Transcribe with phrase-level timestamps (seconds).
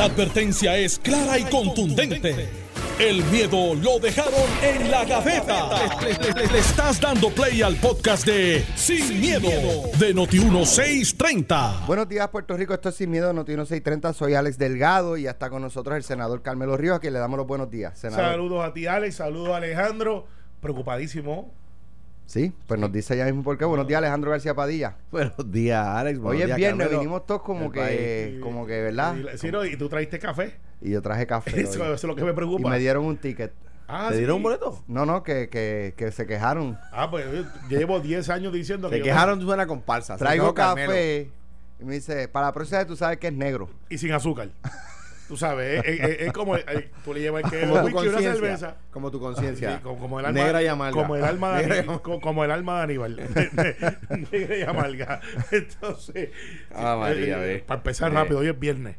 [0.00, 2.48] La advertencia es clara y contundente.
[2.98, 5.68] El miedo lo dejaron en la gaveta.
[6.00, 9.50] Le, le- le- le estás dando play al podcast de Sin, miedo,
[9.98, 11.84] de Noti1630.
[11.86, 12.72] Buenos días, Puerto Rico.
[12.72, 14.14] Esto es Sin Miedo, Noti 630.
[14.14, 17.18] Soy Alex Delgado y ya está con nosotros el senador Carmelo Ríos, a quien le
[17.18, 17.98] damos los buenos días.
[17.98, 18.24] Senador.
[18.24, 19.16] Saludos a ti, Alex.
[19.16, 20.26] Saludos a Alejandro.
[20.62, 21.52] Preocupadísimo.
[22.30, 23.64] Sí, pues nos dice ya mismo por qué.
[23.64, 24.94] Buenos días, Alejandro García Padilla.
[25.10, 26.20] Buenos días, Alex.
[26.22, 27.00] Hoy es días, viernes, Carmelo.
[27.00, 28.40] vinimos todos como que, país.
[28.40, 29.16] como que, ¿verdad?
[29.34, 30.54] Y, sí, no, y tú traiste café.
[30.80, 31.60] Y yo traje café.
[31.62, 32.70] Eso, es lo que me Y preocupa.
[32.70, 33.52] me dieron un ticket.
[33.88, 34.18] Ah, ¿Te sí.
[34.20, 34.80] dieron un boleto?
[34.86, 36.78] No, no, que, que, que se quejaron.
[36.92, 37.26] Ah, pues
[37.68, 38.98] yo llevo 10 años diciendo que.
[38.98, 40.16] Se quejaron de una comparsa.
[40.16, 40.92] Traigo Carmelo.
[40.92, 41.30] café.
[41.80, 43.68] Y me dice, para la próxima vez tú sabes que es negro.
[43.88, 44.50] Y sin azúcar.
[45.30, 46.56] Tú sabes, es, es- es como.
[46.56, 48.32] eh, tú le llevas que Como tu una conciencia.
[48.34, 48.76] cerveza.
[48.90, 49.76] Como tu conciencia.
[49.76, 51.00] Sí, como, como el alma, Negra y amarga.
[51.00, 52.02] Como el alma de, Negra y Ani- amarga.
[52.02, 53.16] co- como el alma de Aníbal.
[54.32, 55.20] Negra y amarga.
[55.52, 56.30] Entonces.
[56.74, 57.58] Ah, María, eh, ve.
[57.64, 58.16] Para empezar Ve.
[58.16, 58.96] rápido, hoy es viernes.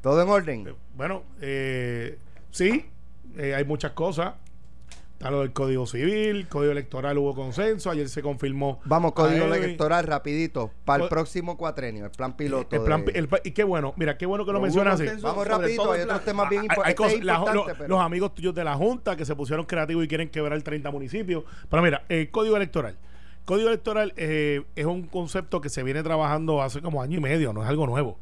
[0.00, 0.74] ¿Todo en orden?
[0.96, 2.16] Bueno, eh,
[2.50, 2.86] sí,
[3.36, 4.36] eh, hay muchas cosas.
[5.24, 8.80] Está lo del Código Civil, Código Electoral hubo consenso, ayer se confirmó.
[8.84, 10.70] Vamos, código electoral rapidito.
[10.84, 12.76] Para el próximo cuatrenio, el plan piloto.
[12.76, 15.08] El plan, de- el y qué bueno, mira, qué bueno que lo mencionas así.
[15.22, 18.00] Vamos rapidito, hay otros temas bien Hay- este cosas- es la- importante, lo- pero- Los
[18.02, 21.44] amigos tuyos de la Junta que se pusieron creativos y quieren quebrar 30 municipios.
[21.70, 22.98] Pero mira, el Código Electoral.
[23.46, 27.54] Código Electoral eh, es un concepto que se viene trabajando hace como año y medio,
[27.54, 28.18] no es algo nuevo.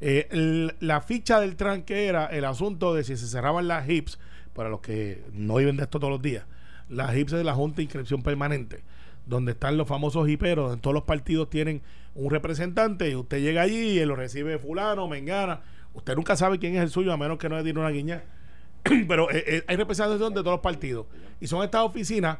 [0.00, 4.18] Eh, el- la ficha del tranque era el asunto de si se cerraban las HIPS,
[4.54, 6.44] para los que no viven de esto todos los días,
[6.88, 8.82] las HIPS es la Junta de Inscripción Permanente,
[9.26, 11.82] donde están los famosos hiperos, donde todos los partidos tienen
[12.14, 15.60] un representante y usted llega allí y lo recibe fulano, mengana.
[15.94, 18.22] Usted nunca sabe quién es el suyo a menos que no le tire una guiña.
[18.82, 21.06] Pero eh, eh, hay representación de todos los partidos.
[21.40, 22.38] Y son estas oficinas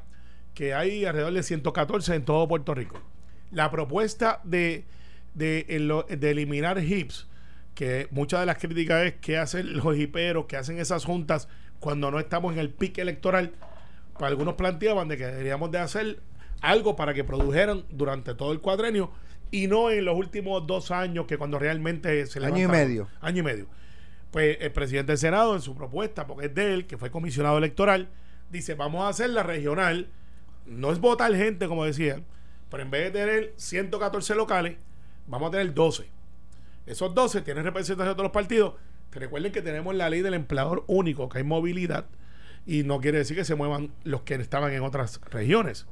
[0.55, 3.01] que hay alrededor de 114 en todo Puerto Rico.
[3.53, 4.85] La propuesta de,
[5.35, 7.29] de, de eliminar HIPS,
[7.75, 11.49] que muchas de las críticas es que hacen los hiperos, que hacen esas juntas
[11.81, 13.53] cuando no estamos en el pique electoral.
[14.15, 16.21] Para algunos planteaban de que deberíamos de hacer
[16.61, 19.11] algo para que produjeran durante todo el cuadrenio
[19.51, 23.09] y no en los últimos dos años que cuando realmente se Año y medio.
[23.21, 23.67] Año y medio.
[24.31, 27.59] Pues el presidente del Senado, en su propuesta, porque es de él, que fue comisionado
[27.59, 28.09] electoral,
[28.51, 30.09] dice, vamos a hacer la regional.
[30.67, 32.25] No es votar gente, como decían,
[32.71, 34.77] pero en vez de tener 114 locales,
[35.27, 36.09] vamos a tener 12.
[36.87, 38.75] Esos 12 tienen representación de todos los partidos.
[39.13, 42.07] Recuerden que tenemos la ley del empleador único, que hay movilidad,
[42.67, 45.87] y no quiere decir que se muevan los que estaban en otras regiones,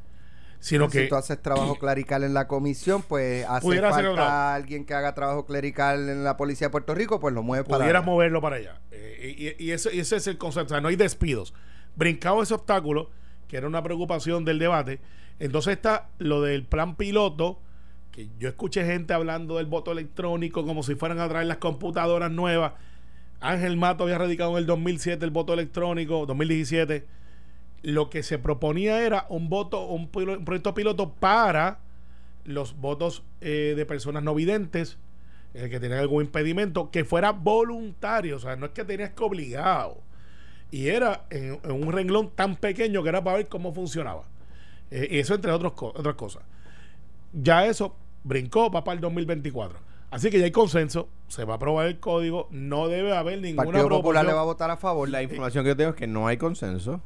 [0.60, 1.04] sino que...
[1.04, 5.46] si tú haces trabajo clerical en la comisión, pues hace falta alguien que haga trabajo
[5.46, 8.10] clerical en la policía de Puerto Rico, pues lo mueve para pudieras allá.
[8.10, 8.80] moverlo para allá.
[8.90, 10.74] Eh, y, y eso, y ese es el concepto.
[10.74, 11.54] O sea, no hay despidos.
[11.96, 13.10] Brincado ese obstáculo,
[13.48, 15.00] que era una preocupación del debate.
[15.40, 17.60] Entonces está lo del plan piloto,
[18.12, 22.30] que yo escuché gente hablando del voto electrónico como si fueran a traer las computadoras
[22.30, 22.72] nuevas.
[23.40, 27.06] Ángel Mato había radicado en el 2007 el voto electrónico, 2017.
[27.82, 31.78] Lo que se proponía era un voto, un, proyecto piloto para
[32.44, 34.98] los votos eh, de personas no videntes,
[35.54, 39.22] eh, que tenían algún impedimento, que fuera voluntario, o sea, no es que tenías que
[39.22, 40.02] obligado.
[40.70, 44.24] Y era en, un renglón tan pequeño que era para ver cómo funcionaba.
[44.90, 46.42] Eh, y eso entre otros otras cosas.
[47.32, 47.94] Ya eso
[48.24, 49.78] brincó va para el 2024.
[50.10, 53.64] Así que ya hay consenso, se va a aprobar el código, no debe haber ninguna
[53.66, 55.08] Partido Popular le va a votar a favor.
[55.08, 57.02] La información que yo tengo es que no hay consenso.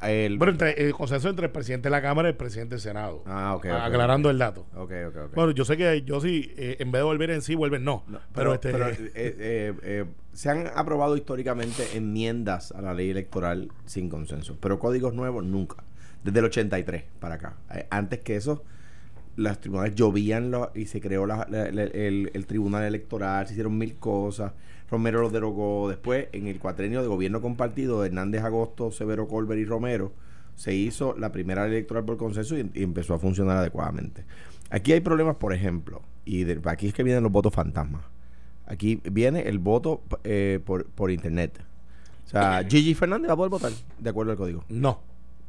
[0.00, 2.80] El- Bueno, entre, el consenso entre el presidente de la Cámara y el presidente del
[2.80, 3.24] Senado.
[3.26, 4.64] Ah, ok, aclarando el dato.
[4.76, 5.34] Ok, ok, ok.
[5.34, 8.04] Bueno, yo sé que yo sí, eh, en vez de volver en sí, vuelven no.
[8.06, 13.10] No, pero, este, pero, eh, eh, eh, se han aprobado históricamente enmiendas a la ley
[13.10, 15.82] electoral sin consenso, pero códigos nuevos nunca.
[16.22, 17.56] Desde el 83 para acá.
[17.74, 18.62] Eh, antes que eso,
[19.38, 23.52] las tribunales llovían lo- y se creó la- la- la- el, el tribunal electoral, se
[23.54, 24.52] hicieron mil cosas.
[24.90, 25.88] Romero lo derogó.
[25.88, 30.12] Después, en el cuatrenio de gobierno compartido de Hernández Agosto, Severo Colbert y Romero,
[30.56, 34.24] se hizo la primera electoral por consenso y, y empezó a funcionar adecuadamente.
[34.70, 38.02] Aquí hay problemas, por ejemplo, y de- aquí es que vienen los votos fantasmas.
[38.66, 41.58] Aquí viene el voto eh, por, por internet.
[42.26, 44.64] O sea, Gigi Fernández va a poder votar de acuerdo al código.
[44.68, 45.00] no.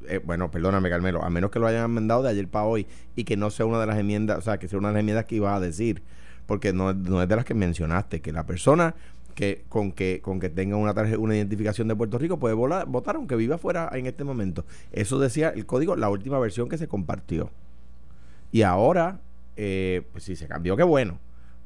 [0.07, 3.23] Eh, bueno, perdóname, Carmelo, a menos que lo hayan enmendado de ayer para hoy y
[3.25, 5.25] que no sea una de las enmiendas, o sea, que sea una de las enmiendas
[5.25, 6.01] que ibas a decir,
[6.45, 8.95] porque no, no es de las que mencionaste, que la persona
[9.35, 12.85] que con que con que tenga una tarjeta, una identificación de Puerto Rico puede volar-
[12.87, 14.65] votar aunque viva fuera en este momento.
[14.91, 17.49] Eso decía el código, la última versión que se compartió.
[18.51, 19.19] Y ahora,
[19.55, 21.19] eh, pues si se cambió, qué bueno.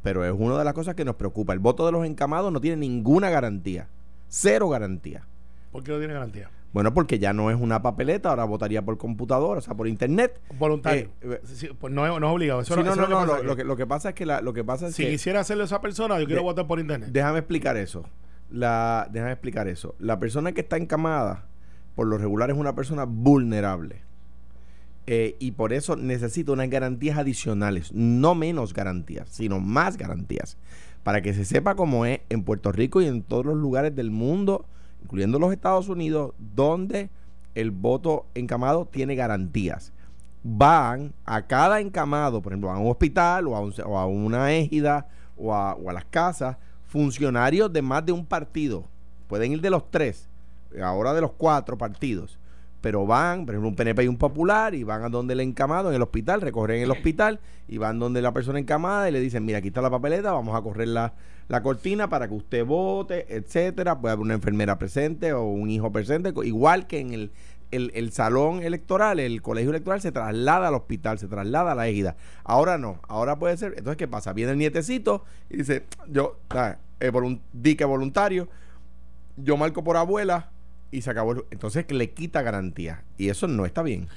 [0.04, 1.54] Pero es una de las cosas que nos preocupa.
[1.54, 3.88] El voto de los encamados no tiene ninguna garantía.
[4.28, 5.26] Cero garantía.
[5.72, 6.50] ¿Por qué no tiene garantía?
[6.74, 10.42] Bueno, porque ya no es una papeleta, ahora votaría por computadora, o sea, por internet.
[10.58, 11.10] Voluntario.
[11.22, 12.62] Eh, eh, Sí, pues no, es- no es obligado.
[12.62, 14.16] Eso Sí, no, no, eso no, lo no, que lo, que, lo que pasa es
[14.16, 16.46] que la, lo que pasa es Si que quisiera hacerlo esa persona, yo quiero De-
[16.48, 17.10] votar por internet.
[17.12, 18.04] déjame explicar eso.
[18.50, 19.96] la, déjame explicar eso.
[20.00, 21.46] La persona que está encamada,
[21.96, 24.02] por lo regular, es una persona vulnerable.
[25.06, 30.58] Eh, y por eso necesita unas garantías adicionales, no menos garantías, sino más garantías,
[31.04, 34.12] para que se sepa cómo es en Puerto Rico y en todos los lugares del
[34.12, 34.66] mundo,
[35.04, 37.10] incluyendo los Estados Unidos, donde
[37.56, 39.94] el voto encamado tiene garantías.
[40.44, 45.08] Van a cada encamado, por ejemplo, a un hospital o a, una égida
[45.38, 46.58] o a, o a las casas,
[46.88, 48.86] funcionarios de más de un partido.
[49.28, 50.28] Pueden ir de los tres,
[50.82, 52.38] ahora de los cuatro partidos.
[52.82, 55.90] Pero van, por ejemplo, un PNP y un popular, y van a donde el encamado,
[55.90, 57.40] en el hospital, recorren el hospital,
[57.70, 60.54] y van donde la persona encamada y le dicen, mira, aquí está la papeleta, vamos
[60.54, 60.90] a correr
[61.48, 64.00] la, cortina para que usted vote, etcétera.
[64.00, 67.32] Puede haber una enfermera presente o un hijo presente, igual que en el,
[67.72, 71.88] el, el salón electoral, el colegio electoral se traslada al hospital, se traslada a la
[71.88, 72.16] égida.
[72.44, 73.74] Ahora no, ahora puede ser.
[73.78, 74.34] Entonces, ¿qué pasa?
[74.34, 76.38] Viene el nietecito y dice, yo,
[77.00, 78.48] eh, volun- dique voluntario,
[79.38, 80.52] yo marco por abuela
[80.92, 81.32] y se acabó.
[81.34, 83.04] el- Entonces le quita garantía.
[83.18, 84.08] Y eso no está bien.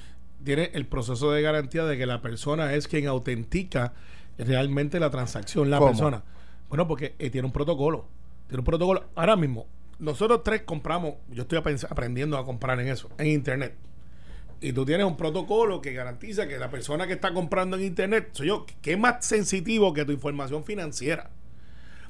[0.45, 3.95] Tiene el proceso de garantía de que la persona es quien autentica
[4.39, 5.91] realmente la transacción, la ¿Cómo?
[5.91, 6.23] persona.
[6.69, 8.07] Bueno, porque eh, tiene un protocolo.
[8.49, 9.05] Tiene un protocolo.
[9.15, 9.67] Ahora mismo,
[9.99, 11.59] nosotros tres compramos, yo estoy
[11.89, 13.75] aprendiendo a comprar en eso, en internet.
[14.61, 18.31] Y tú tienes un protocolo que garantiza que la persona que está comprando en internet
[18.33, 21.31] soy yo, que es más sensitivo que tu información financiera.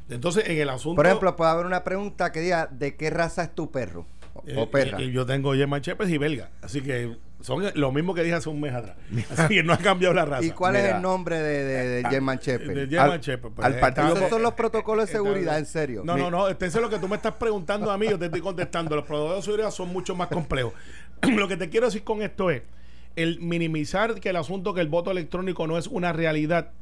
[0.09, 0.97] Entonces, en el asunto.
[0.97, 4.07] Por ejemplo, puede haber una pregunta que diga, ¿de qué raza es tu perro?
[4.35, 5.01] O, Eh, o perra.
[5.01, 6.51] eh, yo tengo German Shepherds y belga.
[6.63, 7.17] Así que
[7.47, 8.97] son lo mismo que dije hace un mes atrás.
[9.37, 10.45] Así que no ha cambiado la raza.
[10.45, 12.91] ¿Y cuál es el nombre de, de, de German De Shepherd?
[12.91, 16.03] German Al- Shepherd, pues, al eh, partido Esos son los protocolos de seguridad, en serio.
[16.05, 16.49] No, no, no.
[16.49, 18.09] Este eso es lo que tú me estás preguntando a mí.
[18.09, 18.97] Yo te estoy contestando.
[18.97, 20.73] Los protocolos de seguridad son mucho más complejos.
[21.23, 22.63] lo que te quiero decir con esto es
[23.15, 26.73] el minimizar que el asunto que el voto electrónico no es una realidad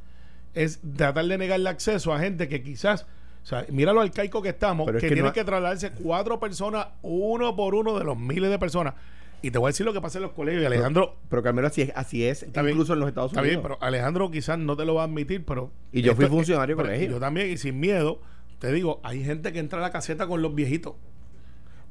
[0.55, 3.05] es tratar de negarle acceso a gente que quizás
[3.43, 5.91] o sea, mira lo arcaico que estamos, Pero es que, que tienen no- que trasladarse
[5.91, 8.95] cuatro personas, uno por uno de los miles de personas.
[9.45, 10.63] Y te voy a decir lo que pasa en los colegios.
[10.63, 12.73] Y Alejandro, Pero Carmelo, así es, así es Está bien.
[12.73, 13.57] incluso en los Estados Está Unidos.
[13.57, 15.71] bien, pero Alejandro quizás no te lo va a admitir, pero...
[15.91, 17.11] Y yo fui funcionario de pero colegio.
[17.15, 18.19] Yo también, y sin miedo,
[18.57, 20.95] te digo, hay gente que entra a la caseta con los viejitos.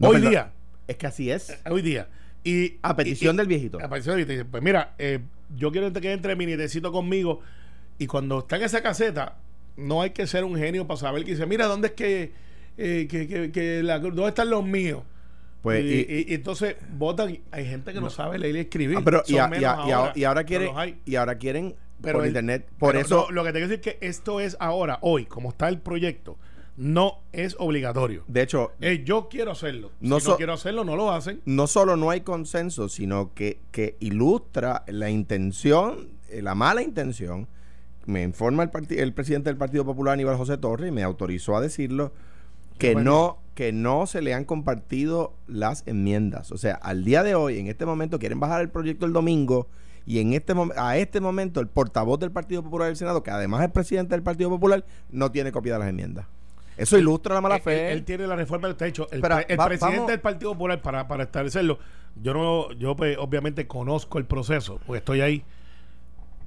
[0.01, 0.51] No, hoy día,
[0.89, 1.57] Es que así es.
[1.71, 2.09] hoy día.
[2.43, 3.79] Y, A petición y- y- del viejito.
[3.81, 4.49] A petición del viejito.
[4.51, 5.21] Pues mira, eh,
[5.57, 7.39] yo quiero que entre mi nietecito conmigo
[7.99, 9.37] y cuando está en esa caseta,
[9.77, 12.33] no hay que ser un genio para saber que dice, mira, ¿dónde es que...
[12.79, 15.03] eh, que, que- que la- ¿Dónde están los míos?
[15.65, 17.39] Pues, y, y- entonces votan.
[17.51, 18.99] Hay gente que no, sabe leer y escribir.
[18.99, 20.71] Ah, pero y, a- a- ahora, y ahora quieren
[21.07, 23.69] y ahora quieren Pero por el- internet por pero eso no, lo que te quiero
[23.71, 26.37] decir es que esto es ahora, hoy, como está el proyecto,
[26.77, 28.25] no es obligatorio.
[28.29, 29.91] de hecho Eh, yo quiero hacerlo.
[30.01, 31.41] No si no quiero hacerlo, no lo hacen.
[31.47, 37.49] no solo no hay consenso sino que, que ilustra la intención eh, la mala intención
[38.07, 41.61] me informa el, el presidente del Partido Popular Aníbal José Torres y me autorizó a
[41.63, 42.13] decirlo
[42.79, 43.11] que bueno.
[43.11, 47.59] no que no se le han compartido las enmiendas o sea al día de hoy
[47.59, 49.69] en este momento quieren bajar el proyecto el domingo
[50.07, 53.63] y en este a este momento el portavoz del Partido Popular del Senado que además
[53.65, 56.27] es presidente del Partido Popular no tiene copia de las enmiendas
[56.77, 59.07] eso ilustra la mala Él, fe él- él tiene la reforma del techo.
[59.13, 61.79] El, Pero, el va- presidente vamos- del Partido Popular, para, para establecerlo,
[62.21, 65.45] yo no, yo pues, obviamente conozco el proceso, porque estoy ahí.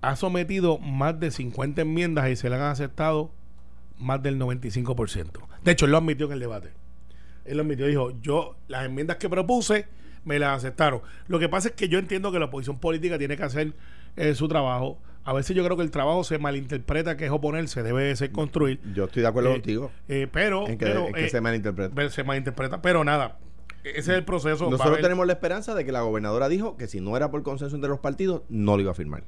[0.01, 3.31] Ha sometido más de 50 enmiendas y se le han aceptado
[3.99, 5.31] más del 95%.
[5.63, 6.69] De hecho, él lo admitió en el debate.
[7.45, 9.85] Él lo admitió, dijo, yo las enmiendas que propuse
[10.25, 11.01] me las aceptaron.
[11.27, 13.73] Lo que pasa es que yo entiendo que la oposición política tiene que hacer
[14.17, 14.97] eh, su trabajo.
[15.23, 18.79] A veces yo creo que el trabajo se malinterpreta, que es oponerse, debe ser construir.
[18.93, 22.09] yo estoy de acuerdo Eh, contigo eh, pero, en que, pero, en que se malinterpreta
[22.09, 22.81] se malinterpreta.
[22.81, 23.37] Pero nada,
[23.83, 24.65] ese es el proceso.
[24.65, 27.43] Nosotros haber- tenemos la esperanza de que la gobernadora dijo que si no era por
[27.43, 29.23] consenso entre los partidos, no lo iba a firmar.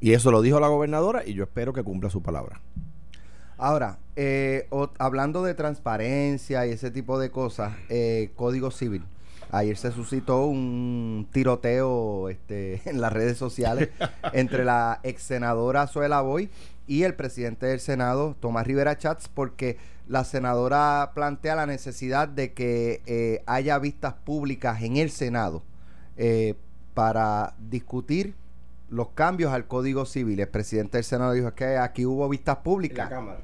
[0.00, 2.60] Y eso lo dijo la gobernadora y yo espero que cumpla su palabra.
[3.58, 9.04] Ahora, eh, o- hablando de transparencia y ese tipo de cosas, eh, Código Civil.
[9.50, 13.88] Ayer se suscitó un tiroteo este, en las redes sociales
[14.32, 16.50] entre la ex senadora Zoela Boy
[16.86, 22.52] y el presidente del Senado, Tomás Rivera Chats, porque la senadora plantea la necesidad de
[22.52, 25.62] que eh, haya vistas públicas en el Senado
[26.16, 26.54] eh,
[26.94, 28.34] para discutir
[28.90, 30.40] los cambios al Código Civil.
[30.40, 33.08] El presidente del Senado dijo que aquí hubo vistas públicas.
[33.10, 33.40] Cámara.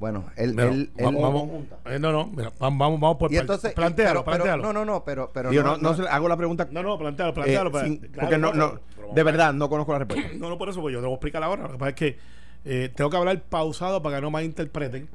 [0.00, 1.48] Bueno, él, Mira, él- él- vamos,
[1.86, 3.40] eh, no, no, mira, vamos, vamos, vamos por y partes.
[3.42, 4.62] entonces plantéalo, pero- pero- plantéalo.
[4.64, 6.82] no, no, no, pero, pero Digo, no, no, no no- se- hago la pregunta No,
[6.82, 7.70] no, plantéalo, eh, plantéalo.
[7.70, 10.30] pues, sin- claro, porque no, no, pero- pero de verdad no conozco la respuesta.
[10.36, 11.62] No, no, por eso, pues yo te voy a explicar ahora.
[11.62, 12.18] Lo que pasa es que
[12.66, 15.06] eh, tengo que hablar pausado para que no malinterpreten,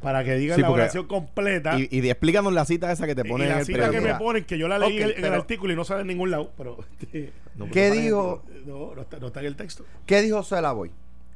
[0.00, 1.78] para que digan Sí, la oración completa.
[1.78, 4.00] Y, y explícanos la cita esa que te Y pone en la el cita que
[4.00, 6.02] me ponen, que yo la leí en, el, en el pero- artículo y no sale
[6.02, 6.78] en ningún lado, pero
[7.10, 7.32] ¿Qué
[7.88, 9.84] está en- dijo, no, no está, no está en el texto.
[10.06, 10.90] ¿Qué dijo Zoela Boy?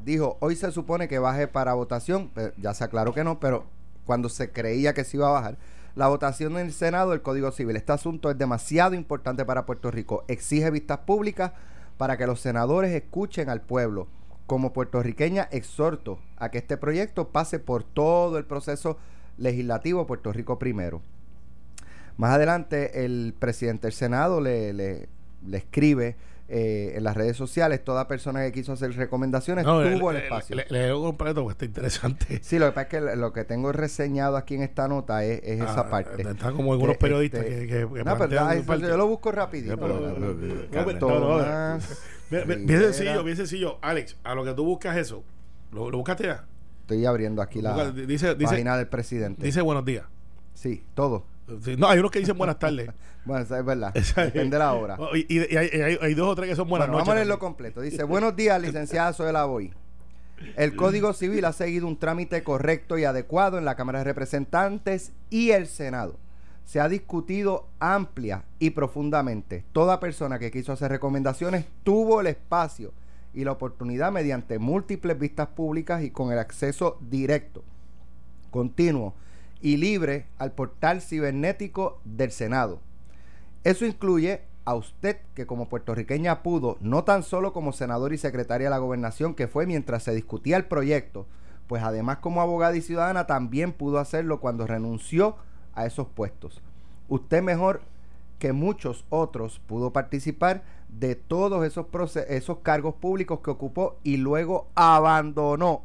[0.04, 3.64] Dijo, hoy se supone que baje para votación, pero ya se aclaró que no, pero
[4.04, 5.56] cuando se creía que se iba a bajar.
[5.94, 7.76] La votación en el Senado del Código Civil.
[7.76, 10.24] Este asunto es demasiado importante para Puerto Rico.
[10.28, 11.52] Exige vistas públicas
[11.96, 14.08] para que los senadores escuchen al pueblo.
[14.46, 18.98] Como puertorriqueña exhorto a que este proyecto pase por todo el proceso
[19.38, 21.00] legislativo Puerto Rico primero.
[22.18, 25.08] Más adelante el presidente del Senado le, le,
[25.46, 26.16] le escribe
[26.48, 30.24] eh, en las redes sociales, toda persona que quiso hacer recomendaciones No, tuvo le- el
[30.24, 30.56] espacio.
[30.56, 32.40] Le, le- le completo porque está interesante.
[32.42, 35.40] sí, lo que pasa es que lo que tengo reseñado aquí en esta nota es,
[35.42, 36.22] es esa Ah, parte.
[36.22, 39.32] Está como algunos Que, periodistas este, que, que, que no, pero ah, yo lo busco
[39.32, 39.76] rapidito.
[42.30, 43.78] Bien, sencillo, bien sencillo.
[43.82, 45.22] Alex, a lo que tú buscas eso,
[45.72, 46.44] ¿lo, lo buscaste ya?
[46.82, 49.42] Estoy abriendo aquí la Busca- dice, dice, página del presidente.
[49.44, 50.04] dice buenos días.
[50.54, 51.24] sí, todo.
[51.78, 52.90] No, hay unos que dicen buenas tardes.
[53.26, 53.94] Bueno, eso es verdad.
[54.16, 54.96] Depende de la hora.
[54.98, 57.06] Oh, Y, y- y hay, hay- hay dos o tres que son buenas bueno, noches.
[57.08, 57.80] vamos a leerlo completo.
[57.80, 59.72] Dice, buenos días, licenciada Zoela Boy.
[60.56, 65.12] El Código Civil ha seguido un trámite correcto y adecuado en la Cámara de Representantes
[65.30, 66.18] y el Senado.
[66.66, 69.64] Se ha discutido amplia y profundamente.
[69.72, 72.92] Toda persona que quiso hacer recomendaciones tuvo el espacio
[73.32, 77.64] y la oportunidad mediante múltiples vistas públicas y con el acceso directo,
[78.50, 79.14] continuo
[79.64, 82.80] y libre al portal cibernético del Senado.
[83.64, 88.66] Eso incluye a usted que como puertorriqueña pudo, no tan solo como senador y secretaria
[88.66, 91.26] de la gobernación que fue mientras se discutía el proyecto,
[91.66, 95.36] pues además como abogada y ciudadana también pudo hacerlo cuando renunció
[95.72, 96.60] a esos puestos.
[97.08, 97.80] Usted mejor
[98.38, 101.86] que muchos otros pudo participar de todos esos,
[102.28, 105.84] esos cargos públicos que ocupó y luego abandonó.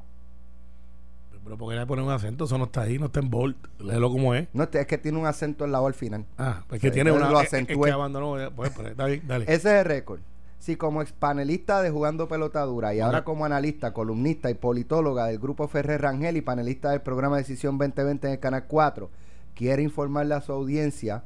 [1.49, 2.45] Pero ¿por qué le ponen un acento?
[2.45, 3.55] Eso no está ahí, no está en bold.
[3.79, 4.47] Léelo como es.
[4.53, 6.23] No, es que tiene un acento en la O al final.
[6.37, 7.27] Ah, pues que Sí, tiene una.
[7.31, 8.39] lo es- es que abandonó.
[8.39, 9.45] eh, Pues, pues, bien, dale.
[9.45, 10.19] Ese es el récord.
[10.59, 15.67] Si como expanelista de Jugando Pelotadura y ahora como analista, columnista y politóloga del Grupo
[15.67, 19.09] Ferrer Rangel y panelista del programa Decisión 2020 en el Canal 4,
[19.55, 21.23] quiere informarle a su audiencia,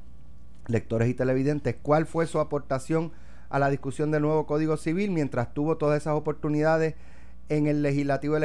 [0.67, 3.11] lectores y televidentes, cuál fue su aportación
[3.49, 6.95] a la discusión del nuevo Código Civil mientras tuvo todas esas oportunidades
[7.49, 8.35] en el legislativo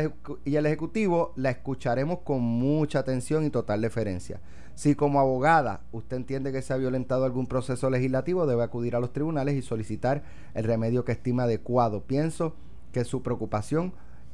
[0.44, 4.40] y el ejecutivo, la escucharemos con mucha atención y total deferencia.
[4.74, 9.00] Si como abogada usted entiende que se ha violentado algún proceso legislativo, debe acudir a
[9.00, 10.22] los tribunales y solicitar
[10.54, 12.02] el remedio que estima adecuado.
[12.04, 12.54] Pienso
[12.92, 13.92] que su preocupación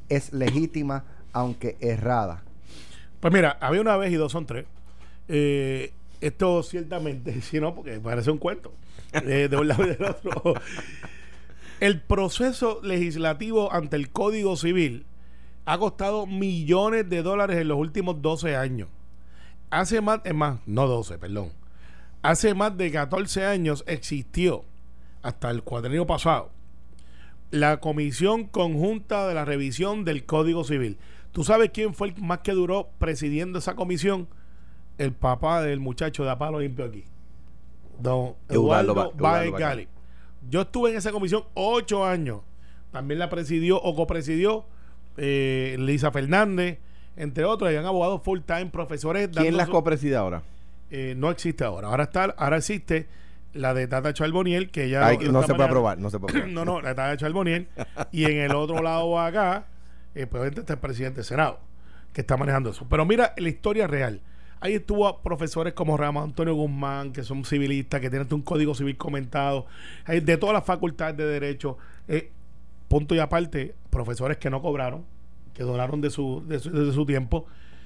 [0.09, 2.42] es legítima, aunque errada.
[3.21, 4.66] Pues mira, había una vez y dos son tres.
[5.28, 8.73] Eh, esto ciertamente, si no, porque parece un cuento.
[9.12, 10.54] eh, de un lado y del otro.
[11.81, 15.07] El proceso legislativo ante el Código Civil
[15.66, 18.88] ha costado millones de dólares en los últimos 12 años.
[19.71, 21.50] Hace más, es más, no 12, perdón.
[22.23, 24.64] Hace más de 14 años existió,
[25.23, 26.50] hasta el cuadrenio pasado,
[27.50, 30.97] la Comisión Conjunta de la Revisión del Código Civil.
[31.33, 34.28] ¿Tú sabes quién fue el más que duró presidiendo esa comisión?
[34.99, 37.04] El papá del muchacho de Apalo Limpio aquí.
[38.00, 39.61] Don Eduardo Eduardo Ba- Eduardo Baez.
[39.61, 39.88] Gali.
[40.51, 42.41] Yo estuve en esa comisión ocho años.
[42.93, 44.65] También la presidió o copresidió
[45.17, 46.79] eh, Lisa Fernández,
[47.17, 47.69] entre otros.
[47.69, 49.29] Habían abogados full time, profesores.
[49.35, 50.43] ¿Quién las copreside ahora?
[50.91, 51.89] eh, no existe ahora.
[51.89, 53.07] Ahora está, ahora existe
[53.53, 56.53] la de Tata Charboniel, que ya Ay, no se puede aprobar, no se puede aprobar.
[56.55, 57.69] no, no, la de Tata Charboniel.
[58.13, 59.67] y en el otro lado acá,
[60.15, 61.59] eh, pues está el presidente del Senado,
[62.13, 62.87] que está manejando eso.
[62.89, 64.21] Pero mira la historia real.
[64.64, 68.97] Ahí estuvo profesores como Ramón Antonio Guzmán, que son civilistas, que tienen un código civil
[68.97, 69.66] comentado,
[70.06, 71.76] de todas las facultades de Derecho.
[72.09, 72.30] eh,
[72.88, 75.04] punto y aparte, profesores que no cobraron,
[75.52, 77.44] que donaron de su, de su, tiempo.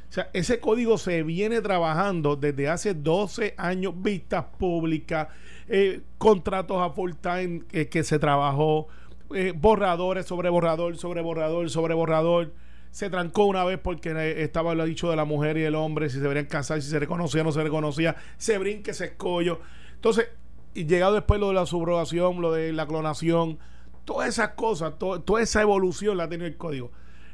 [0.08, 5.26] O sea, ese código se viene trabajando desde hace 12 años, vistas públicas,
[5.66, 8.87] eh, contratos a full time que se trabajó,
[9.35, 12.52] eh, borradores sobre borrador, sobre borrador, sobre borrador.
[12.90, 16.09] Se trancó una vez porque eh, estaba lo dicho de la mujer y el hombre,
[16.09, 19.61] si se deberían casar, si se reconocía o no se reconocía, se brinque ese escollo.
[19.95, 20.28] Entonces,
[20.75, 23.59] y llegado después lo de la subrogación, lo de la clonación,
[24.04, 26.90] todas esas cosas, to- toda esa evolución la ha tenido el código.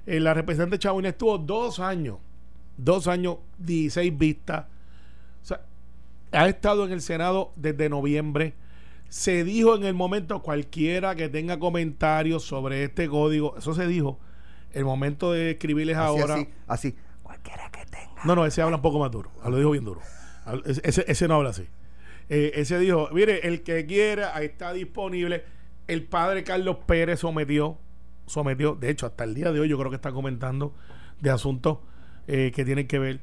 [0.07, 2.19] Eh, la representante Chabón estuvo dos años,
[2.77, 4.67] dos años, 16 vistas.
[6.33, 8.55] Ha estado en el Senado desde noviembre.
[9.09, 14.19] Se dijo en el momento cualquiera que tenga comentarios sobre este código, eso se dijo.
[14.75, 16.35] El momento de escribirles Así, ahora.
[16.35, 16.97] así, así.
[17.23, 18.23] Cualquiera que tenga.
[18.25, 19.31] No, no, ese habla un poco más duro.
[19.49, 20.01] Lo dijo bien duro.
[20.67, 21.67] Ese, ese- no habla así.
[22.29, 25.45] Eh, ese dijo, mire, el que quiera, ahí está disponible.
[25.87, 27.79] El padre Carlos Pérez sometió,
[28.27, 30.75] sometió, de hecho, hasta el día de hoy yo creo que está comentando
[31.21, 31.79] de asuntos
[32.27, 33.21] eh, que tienen que ver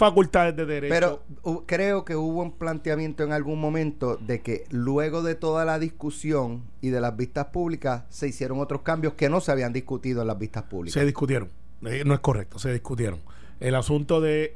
[0.00, 0.92] facultades de derecho.
[0.94, 5.64] Pero hu- creo que hubo un planteamiento en algún momento de que luego de toda
[5.64, 9.72] la discusión y de las vistas públicas se hicieron otros cambios que no se habían
[9.72, 10.94] discutido en las vistas públicas.
[10.98, 11.50] se discutieron.
[11.84, 13.20] Eh, no es correcto, se discutieron.
[13.60, 14.50] el asunto del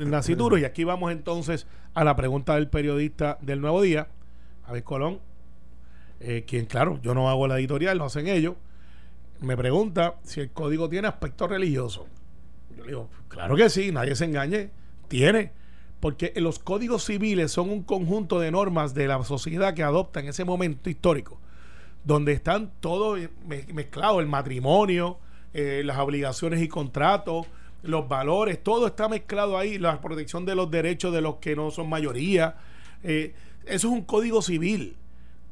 [0.00, 0.58] el nacituro.
[0.58, 4.08] Y aquí vamos entonces a la pregunta del periodista del Nuevo Día,
[4.66, 5.18] Javier Colón,
[6.20, 8.54] eh, quien, claro, yo no hago la editorial, lo hacen ellos.
[9.40, 12.06] Me pregunta si el código tiene aspecto religioso.
[12.84, 14.70] Le digo, claro que sí, nadie se engañe,
[15.08, 15.52] tiene.
[16.00, 20.28] Porque los códigos civiles son un conjunto de normas de la sociedad que adopta en
[20.28, 21.40] ese momento histórico,
[22.04, 23.16] donde están todo
[23.72, 25.18] mezclado, el matrimonio,
[25.54, 27.46] eh, las obligaciones y contratos,
[27.82, 31.70] los valores, todo está mezclado ahí, la protección de los derechos de los que no
[31.70, 32.56] son mayoría.
[33.02, 33.32] Eh,
[33.64, 34.96] eso es un código civil.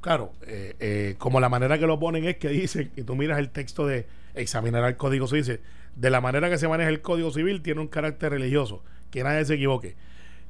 [0.02, 3.48] Claro, eh, como la manera que lo ponen es que dicen, y tú miras el
[3.48, 5.60] texto de examinar el código civil, dice,
[5.96, 9.44] de la manera que se maneja el código civil tiene un carácter religioso, que nadie
[9.44, 9.96] se equivoque.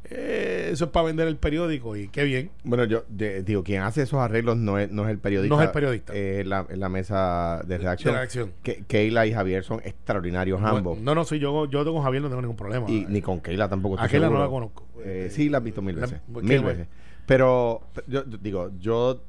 [0.04, 2.50] Eh, eso es para vender el periódico y qué bien.
[2.64, 5.54] Bueno, yo digo, quien hace esos arreglos no es, no es el periodista.
[5.54, 6.12] No es el periodista.
[6.12, 8.14] Es la, la, mesa de redacción.
[8.14, 10.98] De Que, Keila y Javier son extraordinarios ambos.
[10.98, 12.90] No, no, sí, yo, yo con Javier no tengo ningún problema.
[12.90, 14.00] Y ni con Keila tampoco.
[14.00, 14.86] A Keila no la conozco.
[15.04, 16.20] Eh, sí, la he visto mil veces.
[16.28, 16.88] mil veces.
[17.26, 19.22] Pero, yo, digo, yo,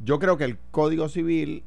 [0.00, 1.64] yo creo que el Código Civil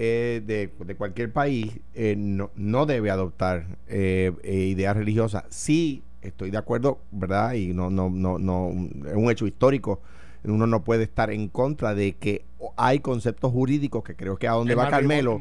[0.00, 5.42] eh, de, de, cualquier país eh, no, no, debe adoptar eh, ideas religiosas.
[5.48, 7.54] Sí estoy de acuerdo, ¿verdad?
[7.54, 8.70] Y no, no, no, no,
[9.06, 10.00] es un hecho histórico.
[10.44, 12.44] Uno no puede estar en contra de que
[12.76, 15.36] hay conceptos jurídicos, que creo que a donde va Carmelo,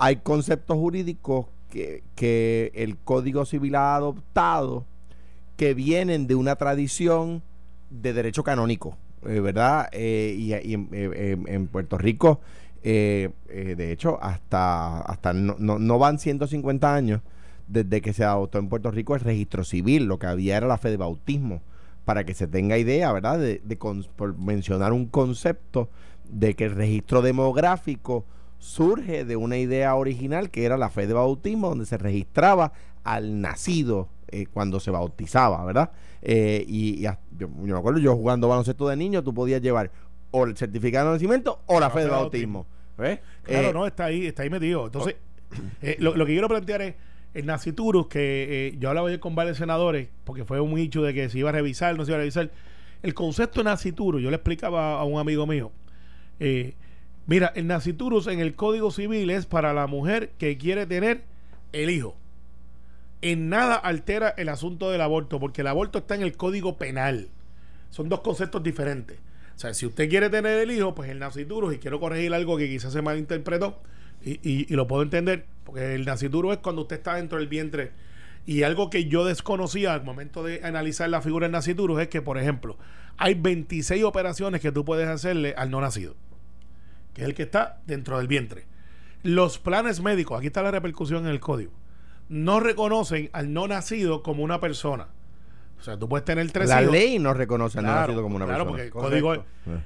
[0.00, 4.86] hay conceptos jurídicos que, que el Código Civil ha adoptado
[5.58, 7.42] que vienen de una tradición
[7.90, 9.88] de derecho canónico, ¿verdad?
[9.92, 12.40] Eh, y, eh, en, Puerto Rico,
[12.84, 17.22] de hecho, hasta, hasta no, no, no van 150 años
[17.66, 20.78] desde que se adoptó en Puerto Rico el registro civil, lo que había era la
[20.78, 21.62] fe de bautismo,
[22.04, 23.38] para que se tenga idea, ¿verdad?
[23.38, 23.60] De,
[24.16, 25.88] por mencionar un concepto
[26.28, 28.24] de que el registro demográfico
[28.58, 32.72] surge de una idea original que era la fe de bautismo, donde se registraba
[33.02, 35.90] al nacido eh, cuando se bautizaba, ¿verdad?
[36.22, 39.90] Eh, y, yo, me acuerdo, yo jugando baloncesto de niño, tú podías llevar
[40.30, 42.66] o el certificado de nacimiento o la, fe, de bautismo.
[43.42, 44.86] Claro, eh, no, está ahí, está ahí metido.
[44.86, 45.16] Entonces,
[45.98, 46.94] lo, lo que quiero plantear es
[47.34, 51.12] el Naciturus, que eh, yo hablaba ayer con varios senadores, porque fue un hecho de
[51.12, 52.50] que se iba a revisar, no se iba a revisar.
[53.02, 55.72] El concepto de Naciturus, yo le explicaba a un amigo mío,
[56.40, 56.74] eh,
[57.26, 61.24] mira, el Naciturus en el Código Civil es para la mujer que quiere tener
[61.72, 62.16] el hijo.
[63.20, 67.28] En nada altera el asunto del aborto, porque el aborto está en el Código Penal.
[67.90, 69.18] Son dos conceptos diferentes.
[69.56, 72.56] O sea, si usted quiere tener el hijo, pues el Naciturus, y quiero corregir algo
[72.56, 73.80] que quizás se malinterpretó,
[74.24, 77.92] y, y, lo puedo entender, porque el nacituro es cuando usted está dentro del vientre.
[78.46, 82.22] Y algo que yo desconocía al momento de analizar la figura del nacituro es que,
[82.22, 82.78] por ejemplo,
[83.16, 86.14] hay 26 operaciones que tú puedes hacerle al no nacido,
[87.12, 88.66] que es el que está dentro del vientre.
[89.22, 91.72] Los planes médicos, aquí está la repercusión en el código,
[92.28, 95.08] no reconocen al no nacido como una persona.
[95.84, 98.46] O sea, tú puedes tener tres La ley no reconoce al no nacido como una
[98.46, 98.64] persona.
[98.64, 99.40] Claro, porque el código es,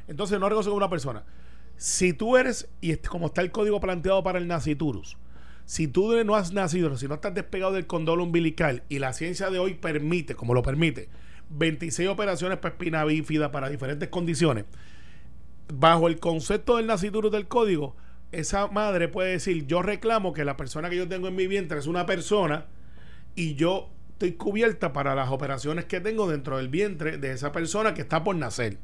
[0.07, 1.25] Entonces no reconoce como una persona.
[1.77, 5.17] Si tú eres, y como está el código planteado para el naciturus,
[5.65, 9.51] si tú no has nacido, si no estás despegado del condón umbilical y la ciencia
[9.51, 11.09] de hoy permite, como lo permite,
[11.51, 14.67] 26 operaciones para espina bífida para diferentes condiciones,
[15.67, 17.97] bajo el concepto del naciturus del código,
[18.31, 21.81] esa madre puede decir, yo reclamo que la persona que yo tengo en mi vientre
[21.81, 22.67] es una persona
[23.35, 27.95] y yo estoy cubierta para las operaciones que tengo dentro del vientre de esa persona
[27.95, 28.79] que está por nacer.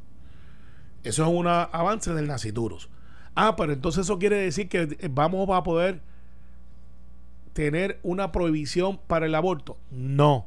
[1.02, 2.88] Eso es un avance del naciturus.
[3.34, 6.00] Ah, pero entonces eso quiere decir que vamos a poder
[7.52, 9.76] tener una prohibición para el aborto.
[9.90, 10.46] No.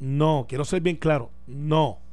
[0.00, 1.30] No, quiero ser bien claro.
[1.46, 2.03] No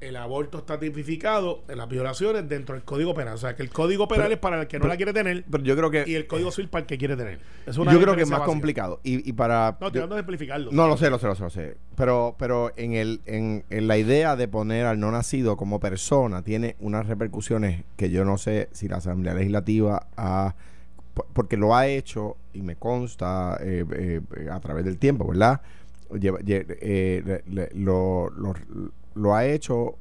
[0.00, 3.34] el aborto está tipificado en las violaciones dentro del Código Penal.
[3.34, 5.44] O sea, que el Código Penal es para el que no la quiere tener.
[5.50, 6.04] Pero yo creo que.
[6.06, 7.38] Y el Código Civil para el que quiere tener.
[7.66, 9.00] yo creo que es más complicado.
[9.02, 9.76] Y, y para.
[9.80, 10.72] No, estoy de simplificarlo.
[10.72, 14.36] No, lo sé, lo sé, lo sé, Pero, pero en, el, en, en la idea
[14.36, 18.88] de poner al no nacido como persona tiene unas repercusiones que yo no sé si
[18.88, 20.54] la Asamblea Legislativa ha.
[21.34, 25.60] Porque lo ha hecho, y me consta eh, eh, a través del tiempo, ¿verdad?
[26.12, 27.42] Eh,
[27.74, 28.54] lo, lo
[29.14, 29.96] lo ha hecho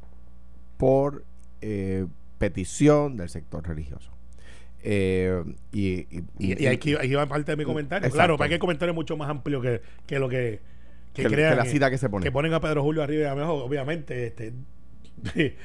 [0.78, 1.24] por
[1.62, 2.06] eh,
[2.38, 4.12] petición del sector religioso.
[4.82, 5.44] Eh,
[5.74, 6.08] y,
[6.40, 8.10] y, aquí, va parte de mi comentario.
[8.10, 9.82] Claro, para que el comentario es mucho más amplio que,
[10.20, 10.62] lo que,
[11.14, 12.24] que, que la cita que, se pone.
[12.24, 14.28] Que ponen a Pedro Julio arriba y abajo, obviamente.
[14.28, 14.54] Este,
[15.36, 15.58] eh,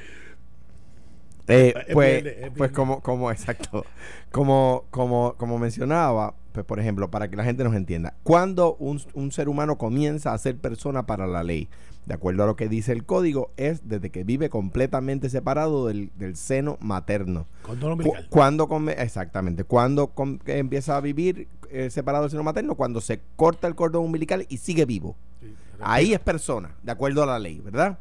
[1.92, 2.24] pues,
[2.56, 3.86] pues como, como, exacto,
[4.32, 9.00] como, como, como mencionaba, pues, por ejemplo, para que la gente nos entienda, cuando un,
[9.14, 11.68] un ser humano comienza a ser persona para la ley,
[12.06, 16.12] de acuerdo a lo que dice el código, es desde que vive completamente separado del,
[16.16, 17.46] del seno materno.
[17.62, 18.28] Cordón Cu- umbilical.
[18.30, 23.20] Cuando come- exactamente, cuando com- empieza a vivir eh, separado del seno materno, cuando se
[23.34, 25.16] corta el cordón umbilical y sigue vivo.
[25.40, 27.98] Sí, Ahí es persona, de acuerdo a la ley, ¿verdad?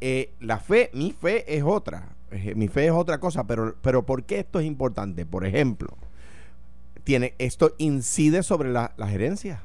[0.00, 2.08] Eh, la fe, mi fe es otra.
[2.32, 5.24] Eh, Mi fe es otra cosa, pero, pero ¿por qué esto es importante?
[5.24, 5.96] Por ejemplo,
[7.04, 9.60] tiene, esto incide sobre la- las herencias,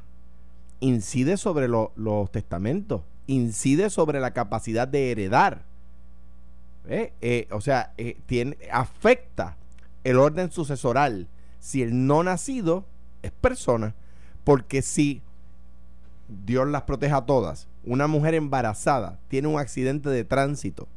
[0.82, 5.64] incide sobre lo- los testamentos, incide sobre la capacidad de heredar.
[6.88, 9.58] Eh, o sea, eh, tiene, afecta
[10.04, 11.28] el orden sucesoral
[11.60, 12.86] si el no nacido
[13.22, 13.94] es persona,
[14.44, 15.22] porque si
[16.46, 20.88] Dios las proteja a todas, una mujer embarazada tiene un accidente de tránsito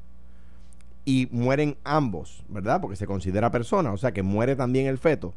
[1.04, 2.80] y mueren ambos, ¿verdad?
[2.80, 5.34] Porque se considera persona, o sea que muere también el feto.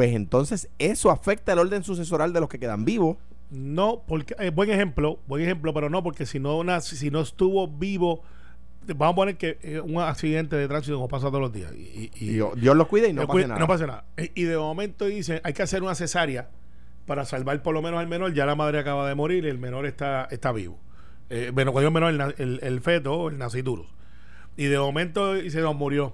[0.00, 3.18] Pues entonces eso afecta el orden sucesoral de los que quedan vivos.
[3.50, 7.20] No, porque eh, buen ejemplo, buen ejemplo, pero no, porque si no nace- si no
[7.20, 8.22] estuvo vivo,
[8.96, 11.70] vamos a poner que eh, un accidente de tránsito como pasa todos los días.
[11.74, 13.60] Y, y- Y Dios, Dios los cuida y no pasa nada.
[13.60, 14.04] no pasa nada.
[14.16, 16.48] Eh, Y de momento dicen, hay que hacer una cesárea
[17.04, 18.32] para salvar por lo menos al menor.
[18.32, 20.78] Ya la madre acaba de morir y el menor está, está vivo.
[21.28, 23.88] Eh, bueno, cuando digo menor, el, el, el feto, el naciturus.
[24.56, 26.06] Y de momento y se nos murió.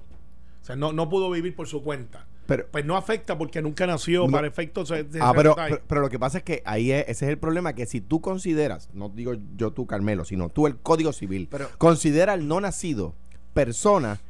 [0.61, 2.27] O sea, no, no pudo vivir por su cuenta.
[2.47, 4.33] Pero, Pues no afecta porque nunca nació No.
[4.33, 7.05] para efectos de, de ah, pero, pero, pero lo que pasa es que ahí es-
[7.09, 10.67] ese es el problema, que si tú consideras, no digo yo tú Carmelo, sino tú
[10.67, 13.15] el Código Civil, Pero- considera al no nacido
[13.53, 14.21] persona,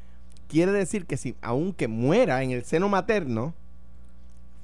[0.49, 3.55] quiere decir que si aunque muera en el seno materno,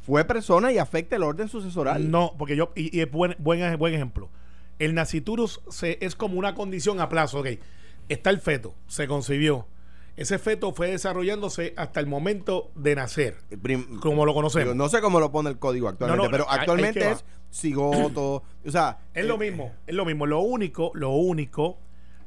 [0.07, 2.11] fue persona y afecta el orden sucesoral.
[2.11, 4.29] No, porque yo, y, y es buen, buen, buen ejemplo.
[4.79, 7.41] El naciturus se, es como una condición a plazo.
[7.41, 7.49] Ok,
[8.09, 9.67] está el feto, se concibió.
[10.17, 14.77] Ese feto fue desarrollándose hasta el momento de nacer, Prim- como lo conocemos.
[14.77, 18.43] no sé cómo lo pone el código actualmente, No, no, pero ahí actualmente es cigoto,
[18.65, 20.27] o sea, Es lo eh, mismo, es lo mismo.
[20.27, 21.79] Lo único, lo único,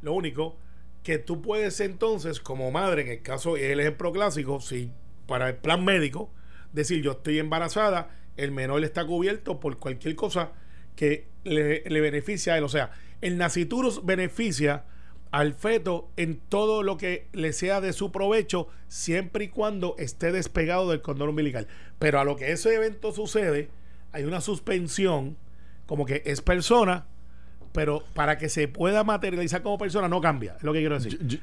[0.02, 0.58] lo único
[1.04, 4.92] que tú puedes entonces, como madre, en el caso, es el ejemplo clásico, si
[5.28, 6.32] para el plan médico,
[6.74, 10.52] decir yo estoy embarazada, el menor está cubierto por cualquier cosa
[10.96, 12.64] que le, le beneficie a él.
[12.64, 14.86] O sea, el naciturus beneficia
[15.36, 20.32] al feto en todo lo que le sea de su provecho, siempre y cuando esté
[20.32, 21.68] despegado del cordón umbilical.
[22.00, 23.70] Pero a lo que ese evento sucede,
[24.14, 25.36] hay una suspensión,
[25.88, 27.08] como que es persona,
[27.74, 31.42] pero para que se pueda materializar como persona no cambia, es lo que quiero decir.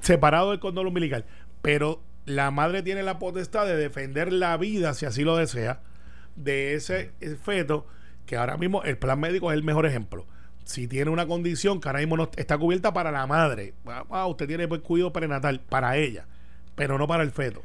[0.00, 1.26] Separado del cordón umbilical.
[1.60, 5.82] Pero la madre tiene la potestad de defender la vida, si así lo desea,
[6.34, 7.12] de ese
[7.42, 7.86] feto,
[8.24, 10.26] que ahora mismo el plan médico es el mejor ejemplo.
[10.68, 14.46] Si tiene una condición que ahora mismo no está cubierta para la madre, ah, usted
[14.46, 16.26] tiene pues, cuidado prenatal para ella,
[16.74, 17.62] pero no para el feto.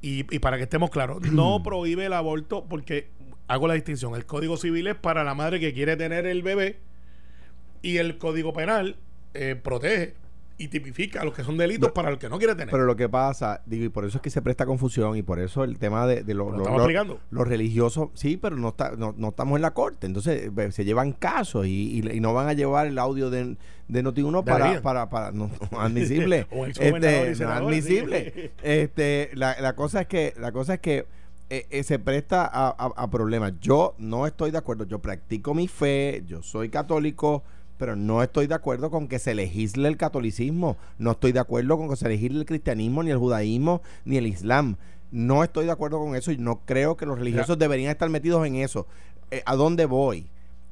[0.00, 3.10] Y, y para que estemos claros, no prohíbe el aborto porque
[3.48, 4.14] hago la distinción.
[4.14, 6.78] El código civil es para la madre que quiere tener el bebé
[7.82, 8.94] y el código penal
[9.34, 10.14] eh, protege
[10.62, 12.70] y tipifica los que son delitos para el que no quiere tener.
[12.70, 15.38] Pero lo que pasa, digo, y por eso es que se presta confusión y por
[15.40, 17.20] eso el tema de, de lo- Lo lo- estamos lo- explicando.
[17.30, 20.06] los religiosos, sí, pero no, está, no, no estamos en la corte.
[20.06, 23.56] Entonces se llevan casos y, y- y no van a llevar el audio de,
[23.88, 26.46] de Noti1 para, para, para, no, no, admisible.
[26.78, 28.32] Este, no senador, admisible.
[28.34, 28.50] sí.
[28.62, 31.06] Este, la, la cosa es que, la cosa es que
[31.48, 33.54] eh, eh, se presta a, a- a problemas.
[33.60, 34.84] Yo no estoy de acuerdo.
[34.84, 37.42] Yo practico mi fe, yo soy católico,
[37.80, 40.76] pero no estoy de acuerdo con que se legisle el catolicismo.
[40.98, 44.26] No estoy de acuerdo con que se legisle el cristianismo, ni el judaísmo, ni el
[44.28, 44.76] islam.
[45.10, 48.46] No estoy de acuerdo con eso y no creo que los religiosos deberían estar metidos
[48.46, 48.86] en eso.
[49.32, 50.28] Eh, ¿A dónde voy?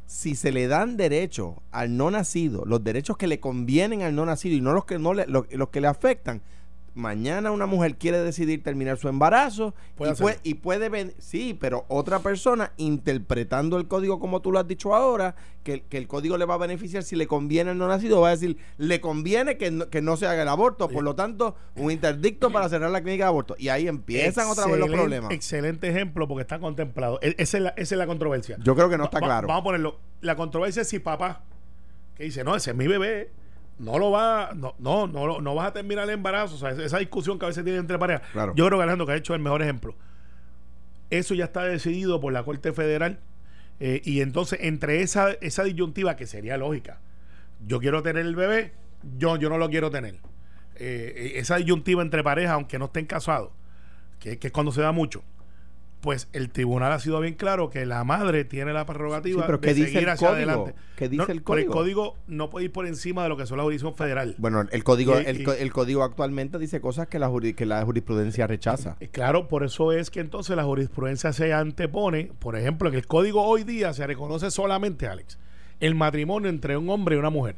[0.06, 4.24] Si se le dan derechos al no nacido, los derechos que le convienen al no
[4.26, 6.40] nacido y no los que no le, lo- los que le afectan,
[6.98, 11.56] mañana una mujer quiere decidir terminar su embarazo Puede y, puede, y puede ven- sí,
[11.58, 15.96] pero otra persona interpretando el código como tú lo has dicho ahora, que, el- que
[15.98, 18.58] el código le va a beneficiar si le conviene al no nacido, va a decir,
[18.76, 22.50] le conviene que no, que no se haga el aborto, por lo tanto, un interdicto
[22.50, 23.54] para cerrar la clínica de aborto.
[23.58, 25.30] Y ahí empiezan otra vez los problemas.
[25.32, 27.18] Excelente ejemplo porque está contemplado.
[27.22, 28.56] E- Esa es la, esa es la controversia.
[28.62, 29.48] Yo creo que no está va- claro.
[29.48, 29.98] Vamos a ponerlo.
[30.20, 31.42] La controversia es si papá,
[32.16, 33.30] que dice, no, ese es mi bebé,
[33.78, 36.54] no lo va, no, no, no, no vas a terminar el embarazo.
[36.56, 38.22] O sea, esa- discusión que a veces tienen entre parejas.
[38.32, 38.52] Claro.
[38.56, 39.94] Yo creo que Alejandro que ha hecho el mejor ejemplo.
[41.10, 43.18] Eso ya está decidido por la Corte Federal.
[43.80, 46.98] eh, y entonces, entre esa, esa disyuntiva que sería lógica,
[47.64, 48.72] yo quiero tener el bebé,
[49.18, 50.16] yo, yo no lo quiero tener.
[50.76, 53.50] Eh, esa disyuntiva entre parejas, aunque no estén casados,
[54.18, 55.22] que, que es cuando se da mucho,
[56.00, 59.58] pues el tribunal ha sido bien claro que la madre tiene la prerrogativa Sí, pero
[59.58, 60.50] de ¿qué dice seguir el hacia código?
[60.50, 60.74] adelante.
[60.96, 61.72] ¿Qué dice No, el pero código?
[61.72, 64.34] código no puede ir por encima de lo que son la jurisdicción federal.
[64.38, 67.66] Bueno, el código, Y- el, y- el código actualmente dice cosas que la, juri- que
[67.66, 68.96] la jurisprudencia rechaza.
[69.00, 73.06] Eh, Claro, por eso es que entonces la jurisprudencia se antepone, por ejemplo, en el
[73.06, 75.38] código hoy día se reconoce solamente, Alex,
[75.80, 77.56] el matrimonio entre un hombre y una mujer.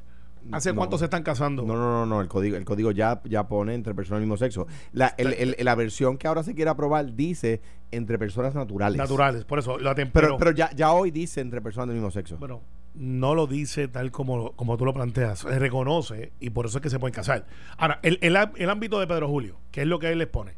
[0.52, 0.76] ¿Hace No.
[0.76, 1.62] cuánto se están casando?
[1.64, 4.36] No, no, no, no, el código, el código ya, ya pone entre personas del mismo
[4.36, 4.66] sexo.
[4.92, 8.96] La, el- el- la versión que ahora se quiere aprobar dice entre personas naturales.
[8.98, 12.36] Naturales, por eso la Pero, pero ya, ya hoy dice entre personas del mismo sexo.
[12.38, 12.62] Bueno,
[12.94, 15.40] no lo dice tal como, como tú lo planteas.
[15.40, 17.46] Se reconoce y por eso es que se pueden casar.
[17.76, 20.54] Ahora, el, el, el ámbito de Pedro Julio, que es lo que él les pone.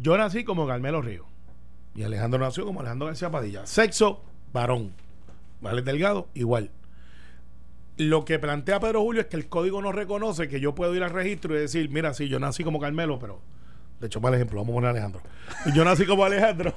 [0.00, 1.24] Yo nací como Carmelo Río
[1.94, 3.66] y Alejandro nació como Alejandro García Padilla.
[3.66, 4.22] Sexo,
[4.52, 4.92] varón.
[5.60, 6.70] Vale Delgado, igual.
[7.96, 11.02] Lo que plantea Pedro Julio es que el código no reconoce que yo puedo ir
[11.02, 13.40] al registro y decir, mira, sí, yo nací como Carmelo, pero
[14.00, 15.22] de hecho, para ejemplo, vamos a poner a Alejandro.
[15.72, 16.74] Yo nací como Alejandro,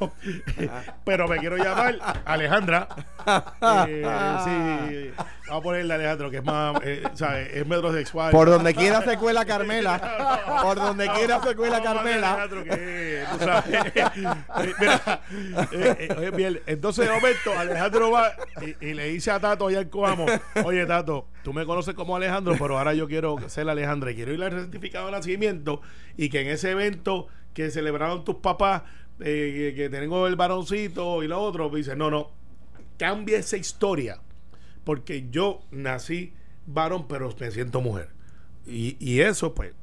[1.03, 2.87] pero me quiero llamar Alejandra.
[3.87, 4.05] Eh,
[4.45, 5.11] sí,
[5.47, 7.49] vamos a ponerle a Alejandro, que es más, eh, ¿sabes?
[7.53, 8.31] Es metrosexual.
[8.31, 9.99] Por donde quiera se cuela Carmela.
[10.63, 12.33] Por donde quiera se cuela Carmela.
[12.33, 13.75] Alejandro, que, tú sabes.
[13.95, 15.21] Eh, mira,
[15.71, 19.89] eh, oye, entonces de momento Alejandro va y, y le dice a Tato allá en
[19.89, 20.25] Coamo,
[20.63, 24.33] oye Tato, tú me conoces como Alejandro, pero ahora yo quiero ser Alejandra y quiero
[24.33, 25.81] ir al certificado de nacimiento
[26.17, 27.08] y que en ese evento
[27.53, 28.83] que celebraron tus papás,
[29.19, 32.31] eh, que, tengo el varoncito y lo otro, dice, no, no,
[32.97, 34.19] cambia esa historia,
[34.83, 36.33] porque yo nací
[36.65, 38.09] varón, pero me siento mujer.
[38.65, 39.73] Y, y eso, pues,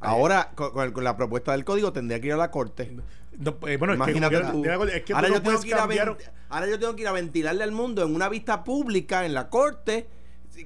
[0.00, 2.94] Ahora, con, con el- con la propuesta del código, tendría que ir a la corte.
[3.38, 4.62] no, eh, bueno, Imagínate es que, como tú.
[4.62, 6.66] quiera- es que tú ahora, no yo tengo puedes que ir a cambiar- ven- ahora
[6.68, 10.06] yo tengo que ir a ventilarle al mundo en una vista pública en la corte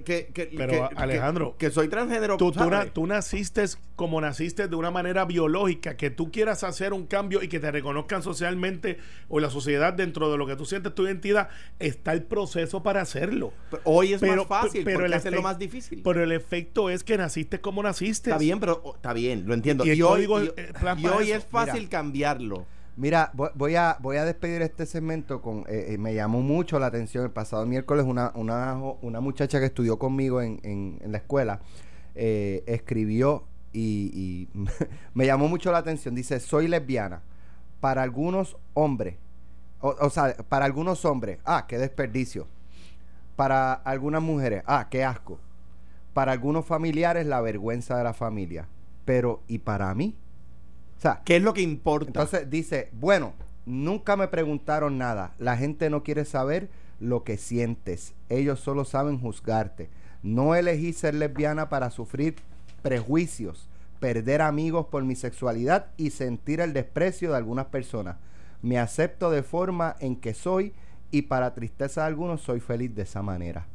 [0.05, 2.37] que, que- Pero, que- Alejandro, que, soy transgénero.
[2.37, 3.65] Tú, tú, na- tú naciste
[3.97, 7.71] como naciste de una manera biológica, que tú quieras hacer un cambio y que te
[7.71, 8.99] reconozcan socialmente
[9.29, 11.49] o la sociedad dentro de lo que tú sientes tu identidad,
[11.79, 13.53] está el proceso para hacerlo.
[13.71, 16.01] Pero Hoy es Pero- más fácil, pero el hacerlo efecto- más difícil.
[16.05, 18.31] Pero el efecto es que naciste como naciste.
[18.31, 19.85] Está bien, pero oh, está bien, lo entiendo.
[19.85, 21.89] Y Y, hoy, y- eh, y hoy es fácil Mira.
[21.91, 22.67] cambiarlo.
[22.99, 26.87] Mira, voy- a, voy a despedir este segmento con, eh, eh, me llamó mucho la
[26.87, 27.23] atención.
[27.25, 31.61] El pasado miércoles una, una, una muchacha que estudió conmigo en, en- la escuela,
[32.17, 34.49] eh, escribió y,
[35.15, 37.23] me llamó mucho la atención, dice, soy lesbiana,
[37.81, 39.15] para algunos hombres,
[39.81, 42.49] o sea, para algunos hombres, ah, qué desperdicio,
[43.37, 45.39] para algunas mujeres, ah, qué asco,
[46.15, 48.67] para algunos familiares la vergüenza de la familia,
[49.05, 50.17] pero ¿y para mí?
[50.99, 52.09] O sea, ¿Qué es lo que importa?
[52.09, 53.33] entonces dice, bueno,
[53.67, 55.33] nunca me preguntaron nada.
[55.39, 58.15] La gente no quiere saber lo que sientes.
[58.29, 59.91] Ellos solo saben juzgarte.
[60.25, 62.35] No elegí ser lesbiana para sufrir
[62.83, 63.69] prejuicios,
[64.01, 68.17] perder amigos por mi sexualidad y sentir el desprecio de algunas personas.
[68.61, 70.75] Me acepto de forma en que soy
[71.13, 73.67] y para tristeza de algunos soy feliz de esa manera.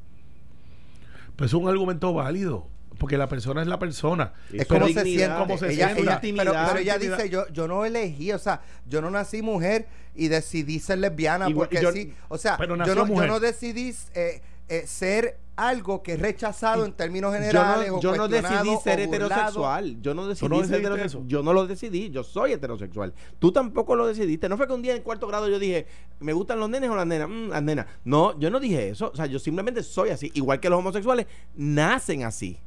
[1.37, 4.33] Pues es un argumento válido, porque la persona es la persona.
[4.51, 5.35] Es como se siente.
[5.37, 6.01] cómo se ella, siente.
[6.03, 7.17] ella- pero, pero ella intimidad.
[7.17, 11.49] dice, yo, yo no elegí, o sea, yo no nací mujer y decidí ser lesbiana
[11.49, 12.13] Igual- porque yo- sí.
[12.29, 13.27] O sea, pero yo no, yo mujer.
[13.29, 17.87] no decidí eh, eh, ser algo que es rechazado en términos yo generales.
[17.91, 20.01] no, o yo no decidí ser heterosexual.
[20.01, 21.27] Yo no decidí no ser heterosexual.
[21.27, 22.09] Yo no lo decidí.
[22.09, 23.13] Yo soy heterosexual.
[23.37, 24.49] Tú tampoco lo decidiste.
[24.49, 25.85] No fue que un día en cuarto grado yo dije,
[26.19, 27.29] ¿me gustan los nenes o las nenas?
[27.29, 27.85] Mm, las nenas.
[28.03, 29.11] No, yo no dije eso.
[29.13, 30.31] O sea, yo simplemente soy así.
[30.33, 32.59] Igual que los homosexuales nacen así.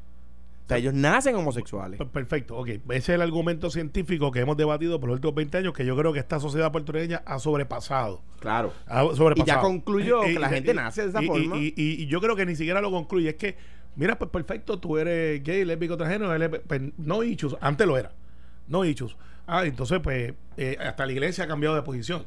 [0.67, 2.01] O sea, ellos nacen homosexuales.
[2.13, 2.69] Perfecto, ok.
[2.69, 5.97] Ese es el argumento científico que hemos debatido por los últimos 20 años, que yo
[5.97, 8.21] creo que esta sociedad puertorriqueña ha sobrepasado.
[8.41, 8.73] Claro.
[8.87, 9.45] Ha sobrepasado.
[9.45, 11.57] Y ya concluyó que la gente y- nace de esa y- forma.
[11.59, 13.29] Y, y- y yo creo que ni siquiera lo concluye.
[13.31, 13.57] Es que,
[13.95, 17.57] mira, pues perfecto, tú eres gay, lésbico, transgénero, pues, no issues.
[17.61, 18.11] Antes lo era.
[18.67, 19.17] No issues.
[19.47, 22.25] Ah, entonces, pues, eh, hasta la iglesia ha cambiado de posición.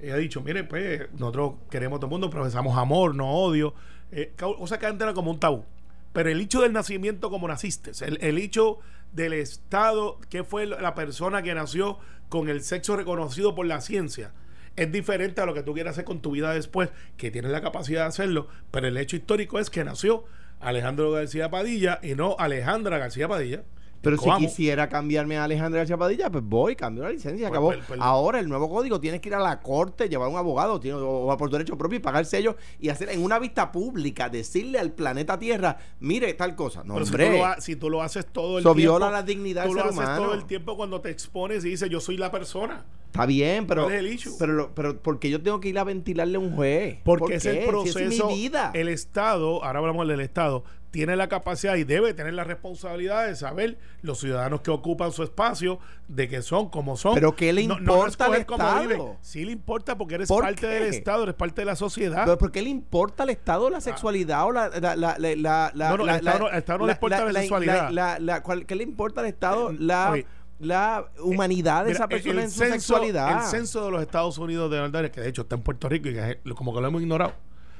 [0.00, 3.74] Ella ha dicho, mire, pues, nosotros queremos a todo el mundo, profesamos amor, no odio.
[4.12, 5.64] Eh, ca- cosa que antes era como un tabú.
[6.12, 8.78] Pero el hecho del nacimiento como naciste, el, el hecho
[9.12, 11.98] del Estado, que fue la persona que nació
[12.28, 14.32] con el sexo reconocido por la ciencia,
[14.76, 17.60] es diferente a lo que tú quieras hacer con tu vida después, que tienes la
[17.60, 20.24] capacidad de hacerlo, pero el hecho histórico es que nació
[20.60, 23.64] Alejandro García Padilla y no Alejandra García Padilla.
[24.02, 27.66] Pero si quisiera cambiarme a Alejandra García Padilla, pues voy, cambio la licencia, Pues, acabó.
[27.68, 30.80] pues, pues, Ahora el nuevo código tienes que ir a la corte, llevar un abogado,
[30.80, 34.78] tiene- o por derecho propio y pagar sello y hacer en una vista pública, decirle
[34.80, 36.82] al planeta Tierra, mire tal cosa.
[36.84, 37.26] No, Pero si hombre.
[37.30, 38.92] tú, lo, ha- si tú lo haces todo el Eso tiempo.
[38.98, 40.22] viola la dignidad Tú del lo ser haces humano.
[40.24, 42.84] todo el tiempo cuando te expones y dices, yo soy la persona.
[43.06, 43.82] Está bien, pero.
[43.84, 44.32] ¿Cuál es el issue?
[44.38, 46.98] Pero, lo- pero porque yo tengo que ir a ventilarle a un juez.
[47.04, 47.98] Porque ¿Por es el Si proceso.
[48.00, 48.70] es mi vida.
[48.74, 53.34] El Estado, ahora hablamos del Estado, tiene la capacidad y debe tener la responsabilidad de
[53.34, 57.14] saber los ciudadanos que ocupan su espacio, de que son como son.
[57.14, 58.80] Pero ¿qué le No- importa no al escoger cómo Estado?
[58.88, 59.02] viven.
[59.22, 60.66] Sí le importa porque eres ¿Por parte qué?
[60.68, 62.24] del Estado, eres parte de la sociedad.
[62.26, 64.68] Pero ¿Por qué le importa al Estado la sexualidad o la...
[64.68, 67.24] la, la, la, la- la- No, no, la- Estado no- la- Estado no le importa
[67.24, 67.90] la sexualidad.
[67.90, 70.26] la- la- cuál- ¿Qué le importa al Estado la, Oye,
[70.60, 73.38] la humanidad de esa persona el en su censo- sexualidad?
[73.44, 76.10] El censo de los Estados Unidos de verdad, que de hecho está en Puerto Rico
[76.10, 77.32] y que como que lo hemos ignorado.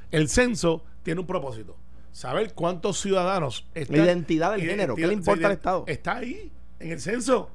[0.09, 1.77] El censo tiene un propósito.
[2.13, 3.97] Saber cuántos ciudadanos están.
[3.97, 5.83] La identidad del género, ¿qué le importa al Estado?
[5.87, 7.49] Está ahí, en el censo.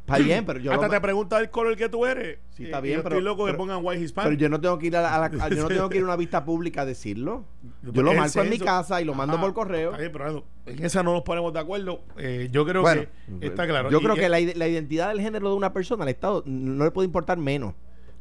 [0.00, 0.72] Está bien, pero yo...
[0.72, 2.38] Hasta lo- te pregunta el color que tú eres.
[2.56, 4.30] Sí, Y- está bien, yo pero- estoy loco que pero- pongan white hispanic.
[4.30, 6.02] Pero yo no tengo que ir a, la- a la- yo no tengo que ir
[6.02, 7.44] a una vista pública a decirlo.
[7.82, 9.90] Yo lo marco en mi casa y lo mando Ajá, por correo.
[9.90, 12.00] está bien, pero en esa no nos ponemos de acuerdo.
[12.16, 13.02] Eh, yo creo Bueno,
[13.38, 13.90] que está claro.
[13.90, 16.42] Yo Y- creo y- que la, la identidad del género de una persona al Estado
[16.46, 17.74] no le puede importar menos.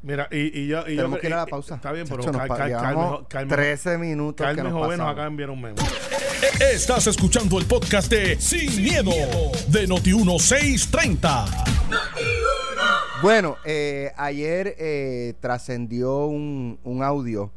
[0.07, 0.81] Mira, y, y yo.
[0.87, 1.75] Y Tenemos yo- que ir a la pausa.
[1.75, 4.73] Está bien, pero Chacho, Cal- pa- Cal- llevamos Carmen- Carmen- 13 minutos que Carmen nos
[4.73, 5.11] Joven nos pasamos.
[5.11, 5.77] acaba de enviar un memo.
[6.73, 9.11] Estás escuchando el podcast de Sin, miedo,
[9.67, 11.45] de Noti1630.
[13.21, 17.51] Bueno, eh, ayer eh, trascendió un, un audio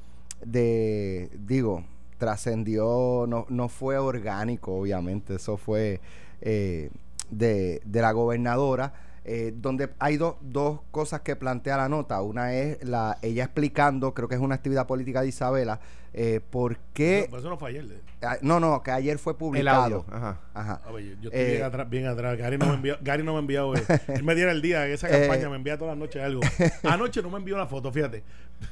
[0.45, 1.85] de, digo,
[2.19, 6.01] trascendió, no, no fue orgánico, obviamente, eso fue
[6.41, 6.91] eh,
[7.31, 12.23] de, de la gobernadora, eh, donde hay dos dos cosas que plantea la nota.
[12.23, 15.81] Una es la ella explicando, creo que es una actividad política de Isabela,
[16.13, 17.21] eh, por qué...
[17.21, 17.85] Eso, eso no fue ayer.
[18.23, 19.83] ah, No, no, que ayer fue El publicado.
[19.83, 20.05] audio.
[20.11, 20.41] Ajá.
[20.55, 20.81] Ajá.
[20.87, 22.37] A ver, yo, yo estoy Eh, bien atrás, bien atrás.
[22.39, 25.09] Gary no me envió, Gary no me envió, eh, él me diera el día, esa
[25.09, 26.41] Eh, campaña me envía todas las noches algo.
[26.83, 28.23] Anoche no me envió la foto, fíjate.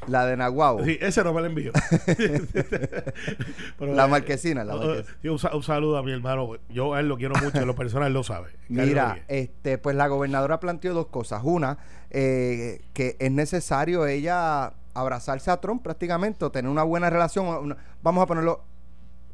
[0.07, 0.85] La de Nahuabo.
[0.85, 1.73] Sí, ese no me la envió.
[3.79, 5.17] Pero, La marquesina, la eh, marquesina.
[5.23, 6.51] sí, un, un saludo a mi hermano.
[6.69, 8.49] Yo a él lo quiero mucho, lo personal lo sabe.
[8.69, 11.43] Gary Mira, este, pues la gobernadora planteó dos cosas.
[11.45, 11.79] Una,
[12.11, 17.47] eh, que es necesario ella abrazarse a Trump prácticamente, o tener una buena relación.
[17.47, 18.63] una- vamos a ponerlo,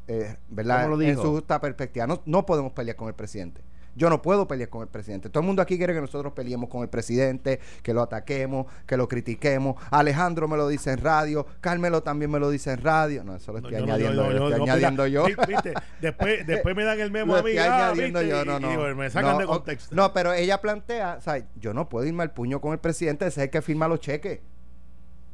[0.07, 0.83] eh, ¿verdad?
[0.83, 2.07] ¿Cómo lo En su justa perspectiva.
[2.07, 3.61] No, no podemos pelear con el presidente.
[3.97, 5.29] Yo no puedo pelear con el presidente.
[5.29, 8.97] Todo el mundo aquí quiere que nosotros peleemos con el presidente, que lo ataquemos, que
[8.97, 9.81] lo critiquemos.
[9.89, 13.23] Alejandro me lo dice en radio, Carmelo también me lo dice en radio.
[13.23, 15.45] No, eso lo estoy no, añadiendo, yo- estoy añadiendo mira, yo.
[15.47, 17.51] viste, después, después me dan el memo Lo a mí.
[17.51, 19.95] estoy ah, añadiendo viste, yo, y- no, me sacan No, de o- contexto.
[19.95, 23.25] No, pero ella plantea, o sea, yo no puedo irme al puño con el presidente,
[23.27, 24.41] ese es el que firma los cheques.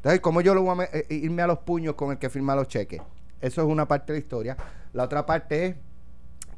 [0.01, 2.55] Entonces, ¿cómo yo lo voy a eh, irme a los puños con el que firma
[2.55, 3.01] los cheques?
[3.39, 4.57] Eso es una parte de la historia.
[4.93, 5.75] La otra parte es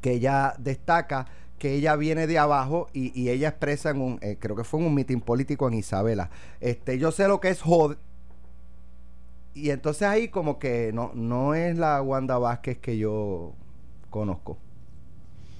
[0.00, 1.26] que ella destaca
[1.58, 4.80] que ella viene de abajo y, y ella expresa en un, eh, creo que fue
[4.80, 6.30] en un mitin político en Isabela,
[6.60, 7.98] este, yo sé lo que es joder.
[9.54, 13.52] Y entonces ahí como que no, no es la Wanda Vázquez que yo
[14.10, 14.58] conozco.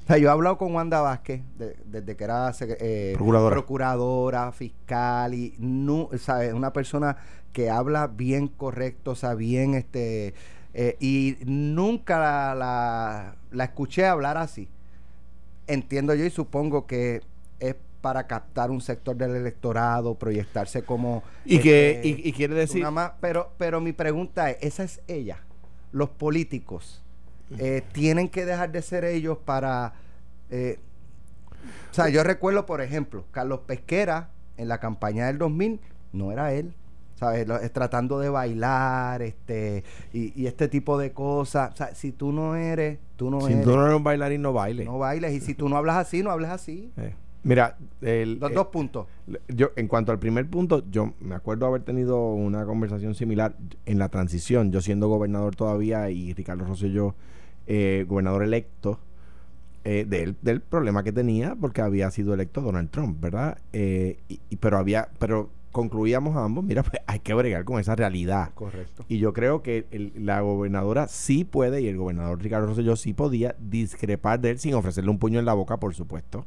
[0.05, 3.55] O sea, yo he hablado con Wanda Vázquez de- desde que era eh, Procuradora.
[3.57, 6.53] procuradora, fiscal y no, ¿sabes?
[6.53, 7.17] una persona
[7.53, 10.35] que habla bien correcto, o sea, bien este
[10.75, 14.69] eh, y nunca la, la, la escuché hablar así.
[15.67, 17.23] Entiendo yo y supongo que
[17.61, 22.55] es para captar un sector del electorado, proyectarse como Y que este, y, y quiere
[22.55, 25.39] decir una más, pero, pero mi pregunta es, esa es ella.
[25.93, 27.04] Los políticos
[27.59, 29.95] eh, tienen que dejar de ser ellos para...
[30.51, 30.79] eh,
[31.91, 35.81] o sea, yo recuerdo, por ejemplo, Carlos Pesquera en la campaña del 2000
[36.13, 36.75] no era él.
[37.17, 37.47] ¿Sabes?
[37.47, 41.73] Lo- es tratando de bailar este y, y este tipo de cosas.
[41.73, 43.65] O sea, si tú no eres, tú no si eres.
[43.65, 44.85] tú no eres un bailarín no baile.
[44.85, 45.33] No bailes.
[45.33, 46.93] Y si tú no hablas así, no hables así.
[46.97, 49.07] Eh, Mira, el, Los eh, dos puntos.
[49.49, 53.55] Yo, en cuanto al primer punto, yo me acuerdo haber tenido una conversación similar
[53.87, 57.15] en la transición, yo siendo gobernador todavía y Ricardo Rosselló,
[57.67, 58.99] eh, gobernador electo,
[59.85, 63.59] eh, del, del problema que tenía porque había sido electo Donald Trump, ¿verdad?
[63.75, 67.95] Eh, y, y- pero había, pero concluíamos ambos, mira, pues hay que bregar con esa
[67.95, 68.51] realidad.
[68.55, 69.05] Correcto.
[69.09, 73.13] Y yo creo que el- la gobernadora sí puede, y el gobernador Ricardo Rosselló sí
[73.13, 76.47] podía discrepar de él sin ofrecerle un puño en la boca, por supuesto.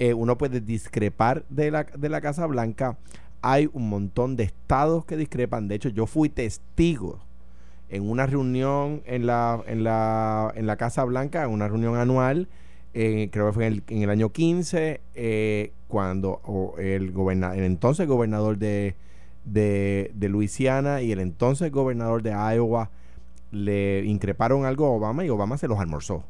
[0.00, 2.96] Eh, uno puede discrepar de la, de la Casa Blanca.
[3.42, 5.68] Hay un montón de estados que discrepan.
[5.68, 7.20] De hecho, yo fui testigo
[7.90, 12.48] en una reunión en la, en la, en la Casa Blanca, en una reunión anual,
[12.94, 16.40] eh, creo que fue en el, en el año 15, eh, cuando
[16.78, 18.94] el, el entonces gobernador de,
[19.44, 22.90] de, de Luisiana y el entonces gobernador de Iowa
[23.50, 26.24] le increparon algo a Obama y Obama se los almorzó.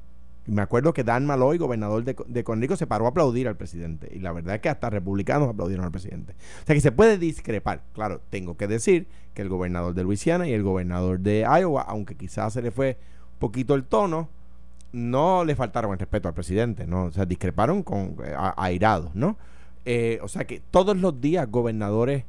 [0.51, 4.09] Me acuerdo que Dan Malloy, gobernador de, de Connecticut, se paró a aplaudir al presidente.
[4.13, 6.35] Y la verdad es que hasta republicanos aplaudieron al presidente.
[6.63, 7.83] O sea que se puede discrepar.
[7.93, 12.17] Claro, tengo que decir que el gobernador de Luisiana y el gobernador de Iowa, aunque
[12.17, 12.99] quizás se le fue
[13.35, 14.29] un poquito el tono,
[14.93, 17.05] no le faltaron el respeto al presidente, ¿no?
[17.05, 19.37] O sea, discreparon con eh, airados, ¿no?
[19.85, 22.25] Eh, o sea que todos los días gobernadores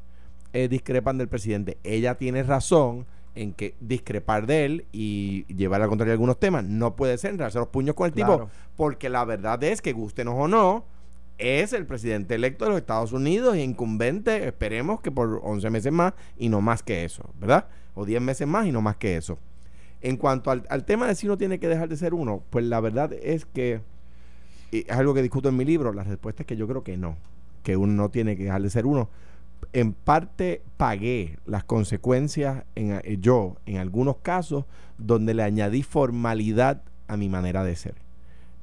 [0.53, 1.77] eh, discrepan del presidente.
[1.83, 3.05] Ella tiene razón
[3.35, 6.63] en que discrepar de él y llevar a contrario algunos temas.
[6.63, 10.35] No puede ser enrarse los puños con el tipo, porque la verdad es que, gustenos
[10.37, 10.85] o no,
[11.37, 15.91] es el presidente electo de los Estados Unidos y incumbente, esperemos que por 11 meses
[15.91, 17.67] más y no más que eso, ¿verdad?
[17.95, 19.37] O 10 meses más y no más que eso.
[20.01, 22.65] En cuanto al, al tema de si uno tiene que dejar de ser uno, pues
[22.65, 23.81] la verdad es que
[24.71, 26.97] y es algo que discuto en mi libro, la respuesta es que yo creo que
[26.97, 27.17] no,
[27.61, 29.09] que uno no tiene que dejar de ser uno.
[29.73, 34.65] En parte pagué las consecuencias en, eh, yo en algunos casos
[34.97, 37.95] donde le añadí formalidad a mi manera de ser.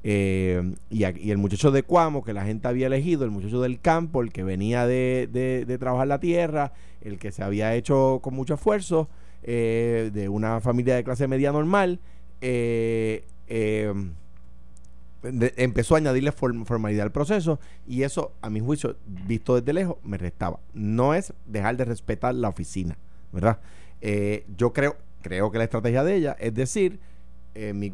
[0.03, 4.21] Eh, y, el muchacho de Cuamo que la gente había elegido, el muchacho del campo,
[4.21, 8.33] el que venía de, de- de trabajar la tierra, el que se había hecho con
[8.33, 9.09] mucho esfuerzo,
[9.43, 11.99] eh, de una familia de clase media normal,
[12.41, 13.93] eh, eh,
[15.21, 19.73] de- empezó a añadirle form- formalidad al proceso y eso, a mi juicio, visto desde
[19.73, 20.59] lejos, me restaba.
[20.73, 22.97] No es dejar de respetar la oficina,
[23.31, 23.59] ¿verdad?
[24.01, 26.99] Eh, yo creo, creo que la estrategia de ella es decir,
[27.55, 27.93] eh, mi- eh,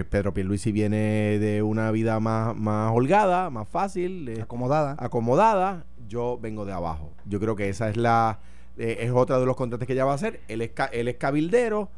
[0.00, 4.96] eh, Pedro Pierluisi viene de una vida más, más holgada, más fácil, eh, Acomodada.
[4.98, 7.12] acomodada, yo vengo de abajo.
[7.26, 8.38] Yo creo que esa es la
[8.76, 10.40] eh, es otra de los contratos que ella va a hacer.
[10.48, 11.90] Él es, él es cabildero,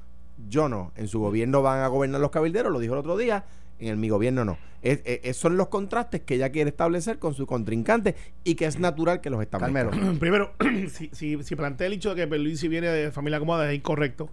[0.49, 0.93] yo no.
[0.97, 3.45] En su gobierno van a gobernar los cabilderos, lo dijo el otro día.
[3.79, 4.59] En el, mi gobierno no.
[4.83, 8.15] Es, es- son los contrastes que ella quiere establecer con su contrincante
[8.45, 9.91] y que es natural que los establezca.
[10.21, 10.53] Primero,
[10.91, 14.29] si, si, si plantea el hecho de que Pierluisi viene de familia acomodada es incorrecto.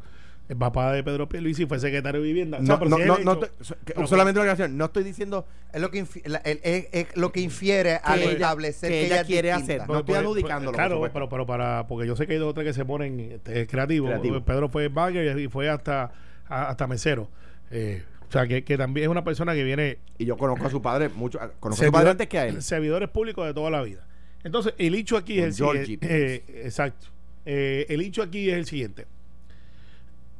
[0.49, 2.57] El papá de Pedro Pierluisi fue secretario de vivienda.
[2.59, 4.77] O sea, No, pero no, si no, pero- solamente una aclaración.
[4.77, 8.19] No estoy diciendo Es lo que, infi- la- el- es- es lo que infiere al
[8.21, 9.83] ella- establecer que que, ella quiere distinta.
[9.83, 9.89] hacer.
[9.89, 12.67] No estoy adjudicándolo, Claro, pero, pero para, porque yo sé que hay dos o tres
[12.67, 14.09] que se ponen este, creativos.
[14.09, 14.41] Creativo.
[14.43, 16.11] Pedro fue bagger y fue hasta,
[16.49, 17.29] a- hasta mesero.
[17.71, 20.69] Eh, o sea, que, que también es una persona que viene y yo conozco a
[20.69, 22.61] su padre mucho conozco a su padre antes que a él.
[22.61, 24.05] servidores públicos de toda la vida.
[24.43, 26.36] Entonces, el hecho aquí es el Georgie siguiente.
[26.36, 27.07] eh, exacto.
[27.45, 29.05] Eh, el hecho aquí es el siguiente.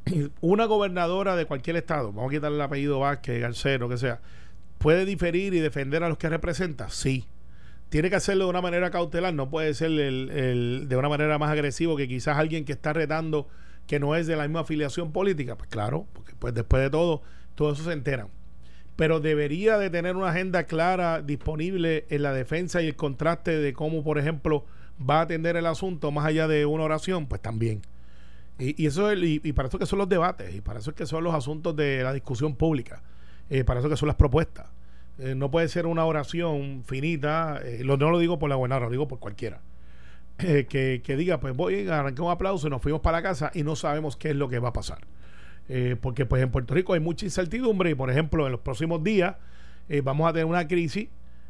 [0.40, 4.20] Una gobernadora de cualquier estado, vamos a quitarle el apellido Vázquez, Garcero, que sea,
[4.78, 6.90] ¿puede diferir y defender a los que representa?
[6.90, 7.26] Sí.
[7.88, 11.38] Tiene que hacerlo de una manera cautelar, no puede ser el- el- de una manera
[11.38, 13.48] más agresiva que quizás alguien que está retando
[13.86, 15.56] que no es de la misma afiliación política.
[15.56, 17.22] Pues claro, porque pues después de todo,
[17.54, 18.28] todo eso se enteran
[18.96, 23.72] pero debería de tener una agenda clara disponible en la defensa y el contraste de
[23.72, 24.64] cómo, por ejemplo,
[24.98, 27.82] va a atender el asunto más allá de una oración, pues también.
[28.58, 31.06] Y, eso es- y, para eso que son los debates, y para eso es que
[31.06, 33.02] son los asuntos de la discusión pública,
[33.50, 34.68] eh, para eso que son las propuestas.
[35.18, 38.78] Eh, no puede ser una oración finita, eh, lo, no lo digo por la buena,
[38.78, 39.60] lo digo por cualquiera.
[40.38, 43.50] Eh, que, que diga, pues voy, arranqué un aplauso y nos fuimos para la casa
[43.54, 44.98] y no sabemos qué es lo que va a pasar.
[45.68, 49.02] Eh, porque pues en Puerto Rico hay mucha incertidumbre y por ejemplo en los próximos
[49.02, 49.36] días
[49.88, 51.08] eh, vamos a tener una crisis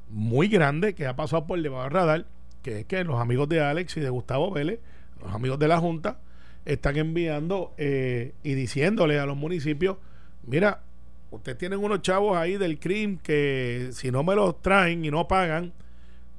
[0.09, 2.27] muy grande que ha pasado por debajo del radar,
[2.63, 4.79] que es que los amigos de Alex y de Gustavo Vélez,
[5.21, 6.19] los amigos de la Junta,
[6.65, 9.97] están enviando eh, y diciéndole a los municipios,
[10.45, 10.83] mira,
[11.31, 15.27] ustedes tienen unos chavos ahí del CRIM que si no me los traen y no
[15.27, 15.73] pagan,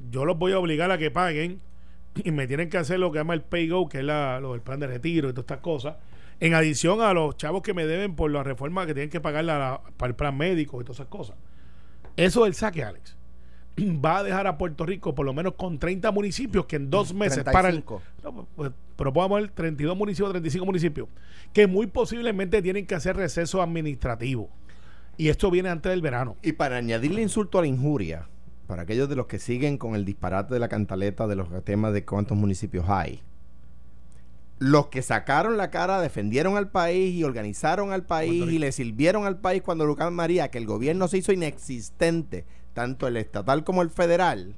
[0.09, 1.59] yo los voy a obligar a que paguen
[2.15, 4.53] y me tienen que hacer lo que llama el pay go, que es la, lo
[4.53, 5.95] del plan de retiro y todas estas cosas.
[6.39, 9.45] En adición a los chavos que me deben por la reforma que tienen que pagar
[9.45, 11.35] la- la- para el plan médico y todas esas cosas.
[12.17, 13.15] Eso del saque, Alex,
[13.79, 17.13] va a dejar a Puerto Rico por lo menos con 30 municipios que en dos
[17.13, 18.01] meses para el, 35.
[18.23, 21.07] no, pues, pero podemos ver 32 municipios, 35 municipios,
[21.53, 24.49] que muy posiblemente tienen que hacer receso administrativo.
[25.17, 26.35] Y esto viene antes del verano.
[26.41, 28.27] Y para añadirle insulto a la injuria,
[28.67, 31.93] para aquellos de los que siguen con el disparate de la cantaleta de los temas
[31.93, 33.21] de cuántos municipios hay,
[34.57, 39.25] los que sacaron la cara, defendieron al país y organizaron al país y le sirvieron
[39.25, 43.81] al país cuando huracán María, que el gobierno se hizo inexistente, tanto el estatal como
[43.81, 44.55] el federal,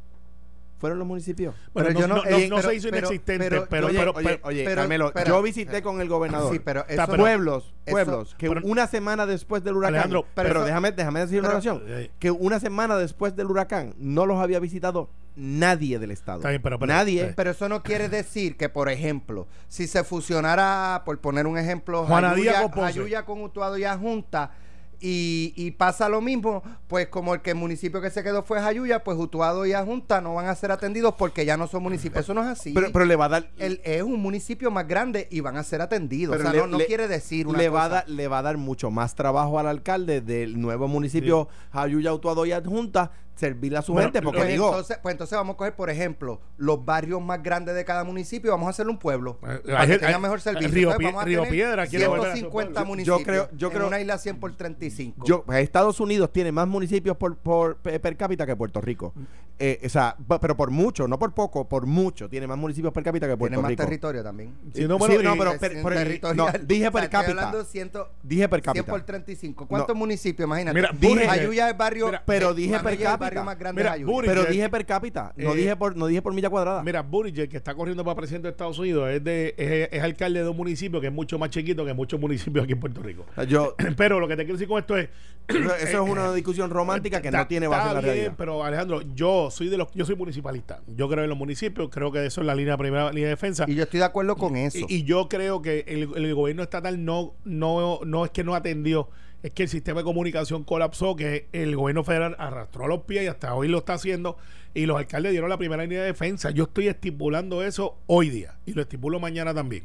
[0.78, 1.56] fueron los municipios.
[1.74, 3.68] Bueno, Pero no, yo no- no- no- eh, no pero- se hizo pero- inexistente, pero-
[3.70, 6.54] pero, oye, pero- oye, pero- oye, pero- Carmelo, yo visité con el gobernador.
[6.54, 6.86] Sí, pero
[7.18, 10.92] pueblos, eso- pueblos, que pero- una semana después del huracán, Alejandro, pero, pero eso- déjame,
[10.92, 15.10] déjame decir una oración, eh, que una semana después del huracán no los había visitado
[15.36, 16.40] nadie del estado.
[16.40, 17.22] Está bien, pero- pero- nadie.
[17.26, 21.58] eh, Pero eso no quiere decir que, por ejemplo, si se fusionara, por poner un
[21.58, 22.62] ejemplo, Juana Jayuya,
[23.06, 24.52] Díaz con Utuado y Junta,
[25.00, 28.60] y, y pasa lo mismo, pues como el que el municipio que se quedó fue
[28.60, 32.24] Jayuya, pues Utuado y Junta no van a ser atendidos porque ya no son municipios.
[32.24, 32.72] Eso no es así.
[32.74, 35.64] pero, pero le va a dar El- es un municipio más grande y van a
[35.64, 36.36] ser atendidos.
[36.38, 37.78] Pero o sea, le- no, no le- quiere decir una le cosa.
[37.80, 41.48] va, a dar, le va a dar mucho más trabajo al alcalde del nuevo municipio
[41.74, 45.38] Jayuya, Utuado y Adjunta servirle a su Bueno, gente, porque Pues digo, entonces, pues entonces
[45.38, 48.92] vamos a coger, por ejemplo, los barrios más grandes de cada municipio, vamos a hacerle
[48.92, 49.40] un pueblo.
[49.44, 50.68] Eh, para hay- que tenga hay- mejor servicio.
[50.70, 52.88] Río Entonces, vamos a Río tener Piedra quiere volver a su 150 pueblo.
[52.90, 53.20] municipios.
[53.20, 55.26] Yo creo- yo en creo- una isla 100 por 35.
[55.26, 59.14] yo, Estados Unidos tiene más municipios por, por per cápita que Puerto Rico.
[59.60, 63.04] Eh, o sea, pero por mucho, no por poco, por mucho, tiene más municipios per
[63.04, 63.84] cápita que Puerto Tiene más Rico.
[63.84, 64.54] territorio también.
[64.74, 66.38] Sí, no, Sí, bueno, no, pero per- un por- territorial.
[66.38, 67.46] no, dije O sea, per estoy cápita.
[67.48, 68.92] hablando ciento- Dije per 100 cápita.
[68.92, 69.68] por 35.
[69.68, 70.00] ¿Cuántos No.
[70.00, 70.46] municipios?
[70.48, 70.76] Imagínate.
[70.80, 72.06] Mira, Buriges- Jayuya es el barrio.
[72.08, 73.18] Mira, pero eh, dije per el cápita.
[73.18, 73.96] barrio más grande Mira.
[73.98, 76.84] Buriges- Pero dije per cápita, no eh, dije por no dije por milla cuadrada.
[76.84, 80.44] Mira, Buttigieg, que está corriendo para presidente de Estados Unidos, es, de, es, es alcalde
[80.44, 83.26] de un municipio que es mucho más chiquito que muchos municipios aquí en Puerto Rico.
[83.36, 85.10] Sea, yo Pero lo que te quiero decir con esto es...
[85.48, 88.34] eso, eso es una discusión romántica que no tiene base en la realidad.
[88.38, 90.82] Pero Alejandro, yo soy de los, yo soy municipalista.
[90.88, 93.66] Yo creo en los municipios, creo que eso es la línea primera línea de defensa.
[93.68, 94.86] Y yo estoy de acuerdo con eso.
[94.90, 98.56] Y, y yo creo que el, el gobierno estatal no, no, no es que no
[98.56, 99.10] atendió,
[99.44, 103.28] es que el sistema de comunicación colapsó, que el gobierno federal arrastró los pies y
[103.28, 104.38] hasta hoy lo está haciendo,
[104.74, 106.52] y los alcaldes dieron la primera línea de defensa.
[106.52, 109.84] Yo estoy estipulando eso hoy día, y lo estipulo mañana también.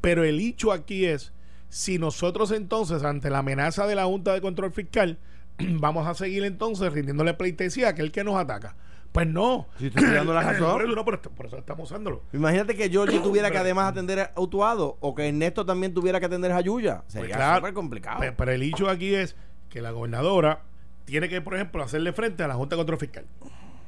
[0.00, 1.32] Pero el hecho aquí es,
[1.68, 5.18] si nosotros entonces, ante la amenaza de la Junta de Control Fiscal,
[5.58, 8.76] vamos a seguir entonces rindiéndole pleitesía a aquel que nos ataca.
[9.16, 9.66] Pues no.
[9.78, 10.70] Si estoy dando la razón.
[10.72, 12.22] Por eso, no, por, esto- por eso estamos usándolo.
[12.32, 16.26] Imagínate que Georgie tuviera que además atender a Utuado o que Ernesto también tuviera que
[16.26, 17.02] atender a Jayuya.
[17.06, 17.56] Sería Pues claro.
[17.56, 18.20] súper complicado.
[18.20, 19.36] Pe- Pero el hecho aquí es
[19.70, 20.60] que la gobernadora
[21.06, 23.24] tiene que, por ejemplo, hacerle frente a la Junta de Control Fiscal,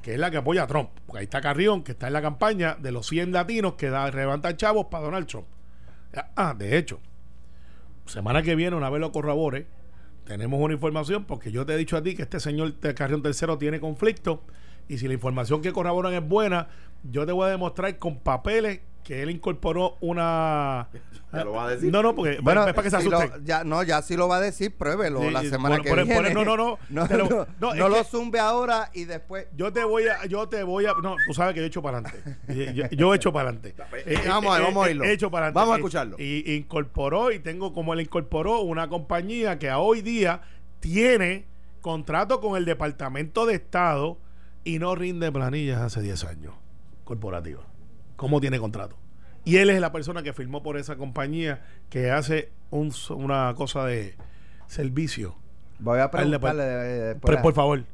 [0.03, 0.91] que es la que apoya a Trump.
[1.07, 4.11] Porque ahí está Carrión, que está en la campaña de los 100 latinos que da,
[4.11, 5.47] levantan chavos para Donald Trump.
[6.37, 7.01] Ah, de hecho,
[8.07, 9.67] semana que viene, una vez lo corrobore,
[10.25, 13.23] tenemos una información, porque yo te he dicho a ti que este señor de Carrión
[13.23, 14.43] Tercero tiene conflicto,
[14.89, 16.69] y si la información que corroboran es buena,
[17.05, 20.89] yo te voy a demostrar con papeles que él incorporó una...
[21.31, 21.93] Ya lo va a decir.
[21.93, 23.45] No, no, porque Bueno, es para que se si lo- asusten.
[23.45, 26.07] ya, no, ya sí lo va a decir, pruébelo Sí, la semana que por- por-
[26.09, 26.33] viene.
[26.33, 29.47] no, no, no, No, lo- no, no, no lo zumbe ahora y después.
[29.55, 31.83] Yo te voy a, yo te voy a, no, tú sabes que yo he hecho
[31.83, 32.73] para adelante.
[32.75, 33.75] Yo, yo he hecho para adelante.
[34.07, 35.05] Eh, vamos a ver, vamos a oírlo.
[35.05, 35.59] He hecho para adelante.
[35.61, 36.17] Vamos a Eh, escucharlo.
[36.19, 40.41] Y, incorporó, y tengo como él incorporó una compañía que a hoy día
[40.81, 41.45] tiene
[41.83, 44.17] contrato con el Departamento de Estado
[44.65, 46.55] y no rinde planillas hace 10 años
[47.05, 47.63] corporativa.
[48.17, 48.97] ¿Cómo tiene contrato?
[49.45, 53.87] Y él es la persona que firmó por esa compañía que hace un, una cosa
[53.87, 54.15] de
[54.67, 55.37] servicio.
[55.79, 57.85] Voy a preguntarle después Por, a- por favor.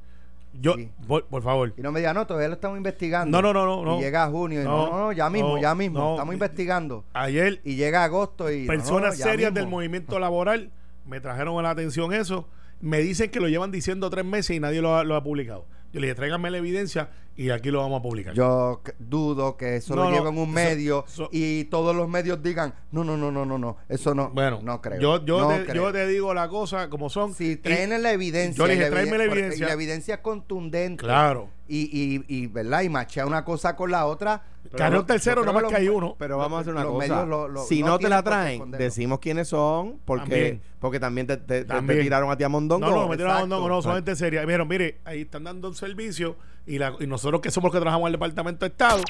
[0.61, 0.89] Yo, Sí.
[1.09, 1.75] por, por favor.
[1.77, 3.43] Y no me diga, no, todavía lo estamos investigando.
[3.43, 3.99] No, no, no, no, no.
[3.99, 5.99] Y llega junio y no, No, no, ya mismo, no, ya mismo.
[5.99, 6.11] no.
[6.13, 7.05] Estamos investigando.
[7.13, 8.67] Ayer, Y llega agosto y.
[8.67, 9.59] personas serias mismo.
[9.61, 10.71] del movimiento laboral
[11.07, 12.49] me trajeron a la atención eso.
[12.81, 15.67] Me dicen que lo llevan diciendo tres meses y nadie lo ha, lo ha publicado.
[15.95, 18.35] Yo le dije, tráiganme la evidencia y aquí lo vamos a publicar.
[18.35, 22.43] Yo dudo que eso No, lo no, lleven un eso- medio y todos los medios
[22.43, 25.01] digan, no, no, no, no, no, no, eso no, bueno, no creo.
[25.01, 25.83] Yo, yo, no te, creo.
[25.87, 27.35] yo te digo la cosa como son.
[27.35, 28.57] Si traen la evidencia.
[28.59, 29.65] yo le y dije, tráeme la eviden- porque- evidencia.
[29.65, 31.03] Y la evidencia es contundente.
[31.03, 31.49] Claro.
[31.67, 32.83] Y, y, y, ¿verdad?
[32.83, 34.43] Y machea una cosa con la otra.
[34.77, 36.17] Yo tercero, no más que hay uno.
[36.19, 37.09] Pero vamos a hacer una los cosa.
[37.09, 40.63] medios lo- lo- si no no, te la traen, decimos quiénes son, porque También.
[40.79, 42.01] porque también te, te- te- te También.
[42.03, 42.87] tiraron a ti a Mondongo.
[42.87, 43.41] No, no, me tiraron a.
[43.41, 44.45] Mondongo, no, son gente seria.
[44.45, 46.37] Vieron, mire, ahí están dando un servicio
[46.67, 49.03] y, la, y nosotros que somos los que trabajamos en el Departamento de Estado,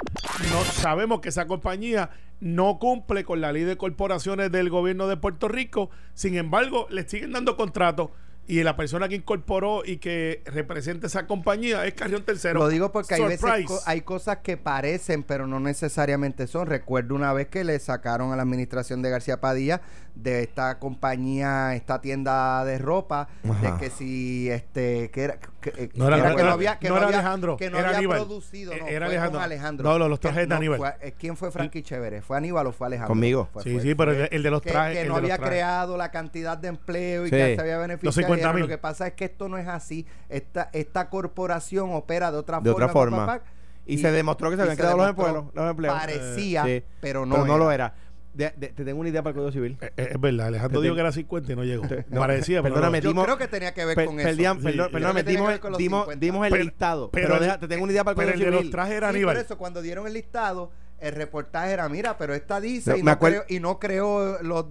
[0.51, 5.17] no sabemos que esa compañía no cumple con la ley de corporaciones del gobierno de
[5.17, 5.91] Puerto Rico.
[6.15, 8.11] Sin embargo, le siguen dando contratos
[8.47, 12.61] y la persona que incorporó y que representa esa compañía es Carrión Tercero.
[12.61, 16.67] Lo digo porque hay veces hay cosas que parecen, pero no necesariamente son.
[16.67, 19.81] Recuerdo una vez que le sacaron a la administración de García Padilla
[20.15, 23.73] de esta compañía, esta tienda de ropa, Ajá.
[23.73, 25.39] de que si este que era
[25.73, 27.57] que, eh, No era- que no que era- había que no no era había- Alejandro,
[27.57, 28.19] que no era había Aníbal.
[28.19, 29.39] producido, Eh, no, era fue Alejandro.
[29.39, 29.89] con Alejandro.
[29.91, 30.79] No, no, los Que trajes de Aníbal.
[30.79, 32.23] fue- eh, ¿Quién fue Frankie Chévere?
[32.23, 33.09] ¿Fue Aníbal o fue Alejandro?
[33.09, 33.49] Conmigo.
[33.53, 34.99] Fue- Sí, fue- sí, pero el, fue- el de los que, trajes.
[34.99, 37.37] que no los había creado la cantidad de empleo y Sí.
[37.37, 38.07] que se había beneficiado.
[38.09, 38.61] Los 50.000.
[38.63, 40.07] Lo que pasa es que esto no es así.
[40.29, 42.85] Esta, esta corporación opera de otra De forma.
[42.87, 43.27] otra forma.
[43.27, 43.41] pa,
[43.87, 45.45] Y, se demostró que se y habían creado los empleos.
[45.55, 45.93] Los.
[45.93, 46.65] Parecía,
[47.01, 47.65] pero no, pero no era.
[47.65, 47.95] lo era.
[48.35, 49.79] De- de- te tengo una idea para el Código Civil.
[49.81, 51.85] Eh, eh, Es verdad, Alejandro Te dijo que era 50 y no llegó.
[52.09, 53.03] no, Parecía, pero perdóname, no.
[53.05, 54.67] Yo dimos- creo que tenía que ver Per- con perdían- eso.
[54.67, 56.21] perdón- Sí, creo dimos, que ver con los dimos, 50.
[56.27, 57.11] dimos el Pero- listado.
[57.11, 58.61] pero Pero, el- deja- te tengo una idea para el Pero Código el de los
[58.63, 58.73] Civil.
[58.73, 59.37] trajes era Sí, Aníbal.
[59.37, 60.71] por eso cuando dieron el listado,
[61.01, 64.43] el reportaje era, mira, pero esta dice No, y, no acuerdo- creó, y no creó
[64.43, 64.67] los...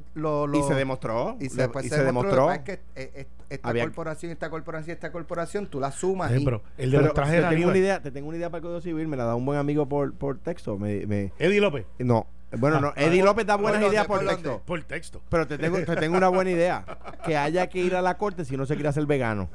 [0.53, 1.37] Y se demostró.
[1.39, 3.83] Y se, pues y se se demostró, que pasa es que eh, eh, esta Había-
[3.83, 7.13] corporación, esta corporación, esta corporación, tú la sumas Eh, y- pero el de Pero los
[7.13, 7.77] trajes te era tengo una Aníbal.
[7.77, 9.87] idea, te tengo una idea para el Código Civil, me la da un buen amigo
[9.87, 10.77] por, por texto.
[10.77, 11.85] Me, me- Eddie López.
[11.99, 12.25] no,
[12.57, 14.61] bueno, no, Ah, Eddie López da buenas ¿por ideas por texto.
[14.65, 15.21] Por texto.
[15.29, 16.85] Pero te tengo, te tengo una buena idea.
[17.25, 19.49] Que haya que ir a la corte si uno se quiere hacer vegano.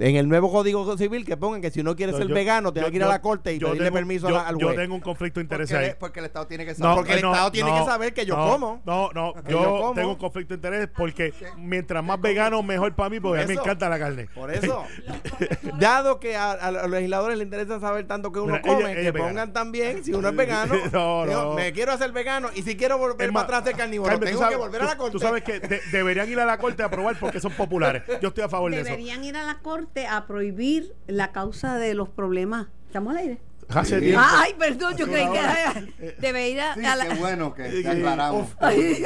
[0.00, 2.72] En el nuevo Código Civil que pongan que si uno quiere No, ser yo- vegano,
[2.72, 4.40] tenga yo- que ir a yo- la corte y yo pedirle tengo- permiso a yo-
[4.40, 4.78] al Yo juez.
[4.78, 5.86] tengo un conflicto de porque, interés ahí.
[5.90, 6.96] le- porque el Estado tiene que No, saber.
[6.96, 8.82] porque el no, Estado tiene no, que saber que yo no, como.
[8.86, 9.92] No, no, yo yo como.
[9.94, 13.54] tengo un conflicto de interés porque mientras más vegano, mejor para mí, porque a mí
[13.54, 14.26] me encanta la carne.
[14.34, 14.84] Por eso,
[15.78, 18.90] dado que a, a los legisladores les interesa saber tanto que uno Mira, come, ella-
[18.92, 19.28] ella que vegana.
[19.30, 21.52] pongan también, si uno es vegano, No, digo, no.
[21.54, 24.38] me quiero hacer vegano y si quiero volver Es más, para atrás ser carnívoro, tengo
[24.38, 25.12] sabes- que volver a la corte.
[25.12, 28.02] Tú sabes que de- deberían ir a la corte a aprobar porque son populares.
[28.20, 28.84] Yo estoy a favor de eso.
[28.90, 32.68] Deberían ir a la corte a prohibir la causa de los problemas.
[32.86, 33.49] ¿Estamos al aire?
[33.74, 34.06] Hace Sí.
[34.06, 34.22] tiempo.
[34.28, 37.82] Ay, perdón, yo creí que debe ir a, Sí, a la- qué bueno que, Sí,
[37.82, 38.48] que aclaramos.
[38.60, 39.04] Ay,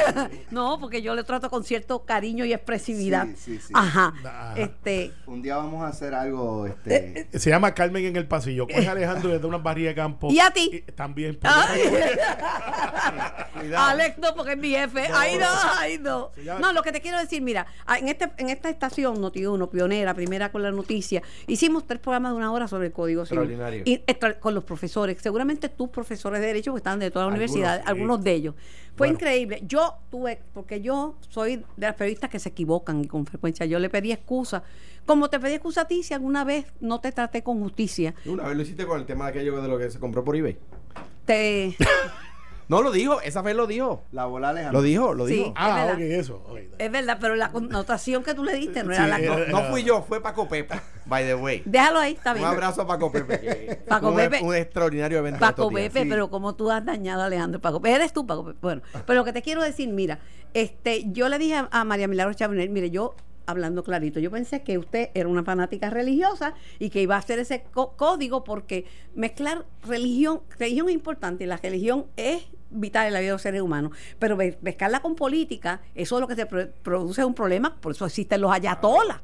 [0.51, 3.27] no, porque yo le trato con cierto cariño y expresividad.
[3.37, 3.73] Sí, sí, sí.
[3.75, 4.13] Ajá.
[4.25, 4.55] Ajá.
[4.57, 6.75] Este, Un día vamos a hacer algo, Eh,
[7.31, 7.39] este...
[7.39, 8.67] Se llama Carmen en el pasillo.
[8.67, 10.29] Coge Alejandro y le da una barriga de campo.
[10.31, 10.85] ¿Y a ti?
[10.95, 11.39] también.
[11.43, 11.81] Ay.
[13.61, 13.85] Cuidado.
[13.87, 15.09] Alex no, porque es mi jefe.
[15.15, 15.47] Ay, no,
[15.79, 16.31] ay, no.
[16.35, 19.17] Sí, ya- No, lo que te quiero decir, mira, ah, en este en esta estación,
[19.21, 23.25] Noti1, pionera, primera con la noticia, hicimos tres programas de una hora sobre el Código
[23.27, 23.43] Civil.
[23.45, 23.83] Extraordinario.
[23.85, 27.33] Y, extra- con los profesores, seguramente tus profesores de Derecho, que estaban de toda la
[27.33, 27.85] Algunos, universidad, sí.
[27.89, 28.55] algunos de ellos.
[28.97, 29.15] Fue Bueno.
[29.15, 29.63] increíble.
[29.67, 33.67] Yo tuve, porque yo soy de las periodistas que se equivocan y con frecuencia.
[33.67, 34.63] Yo le pedí excusa.
[35.05, 38.15] Como te pedí excusa a ti si alguna vez no te traté con justicia.
[38.25, 40.37] Una vez lo hiciste con el tema de aquello de lo que se compró por
[40.37, 40.57] eBay.
[41.27, 41.77] Te.
[42.69, 44.05] No, lo dijo, esa vez lo dijo.
[44.13, 44.81] La bola Alejandro.
[44.81, 45.35] Lo dijo, lo Sí.
[45.35, 45.47] dijo.
[45.49, 45.95] Es Ah, verdad.
[45.95, 46.45] ok, eso.
[46.79, 49.63] Es verdad, pero la connotación que tú le diste no Sí, era la No, no
[49.71, 51.63] fui yo, fue Paco Pepe, by the way.
[51.65, 52.49] Déjalo ahí, está Un bien.
[52.49, 53.81] abrazo a Paco Pepe.
[53.89, 54.41] Paco un, Pepe.
[54.43, 55.39] Un extraordinario evento.
[55.41, 55.71] Paco.
[55.71, 56.07] Pepe, sí.
[56.09, 57.95] pero como tú has dañado a Alejandro Paco Pepe.
[57.97, 58.59] Eres tú, Paco Pepe.
[58.63, 60.19] Bueno, pero lo que te quiero decir, mira,
[60.55, 63.15] este, yo le dije a, a María Milagro Chavinel, mire, yo
[63.47, 67.39] hablando clarito, yo pensé que usted era una fanática religiosa y que iba a hacer
[67.39, 73.21] ese código porque mezclar religión, religión es importante y la religión es vital en la
[73.21, 77.25] vida de los seres humanos, pero mezclarla con política, eso es lo que pro- produce
[77.25, 79.21] un problema, por eso existen los ayatolas.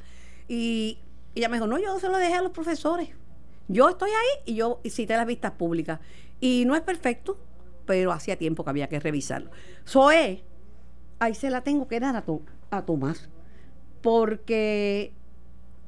[0.48, 0.98] Y,
[1.34, 3.10] ella me dijo, no, yo se lo dejé a los profesores.
[3.68, 6.00] Yo estoy ahí y yo cité las vistas públicas.
[6.40, 7.38] Y no es perfecto,
[7.86, 9.50] pero hacía tiempo que había que revisarlo.
[9.86, 10.42] Zoe,
[11.20, 12.24] ahí se la tengo que dar a,
[12.70, 13.28] a Tomás.
[14.02, 15.12] Porque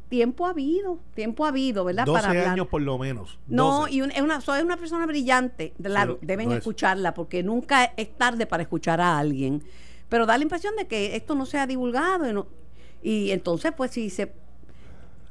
[0.09, 2.05] tiempo ha habido, tiempo ha habido, ¿verdad?
[2.05, 2.49] 12 hablar.
[2.49, 3.39] años por lo menos.
[3.49, 3.93] No, 12.
[3.95, 5.73] y un- es una, es una persona brillante.
[5.83, 6.59] Claro, Sí, deben es.
[6.59, 9.63] escucharla porque nunca es tarde para escuchar a alguien.
[10.09, 12.29] Pero da la impresión de que esto no se ha divulgado.
[12.29, 12.47] Y, no-
[13.03, 14.33] y entonces, pues, si se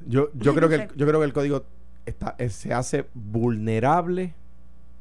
[0.07, 1.63] Yo, yo, creo no que el, yo creo que el código
[2.07, 4.33] está, eh, se hace vulnerable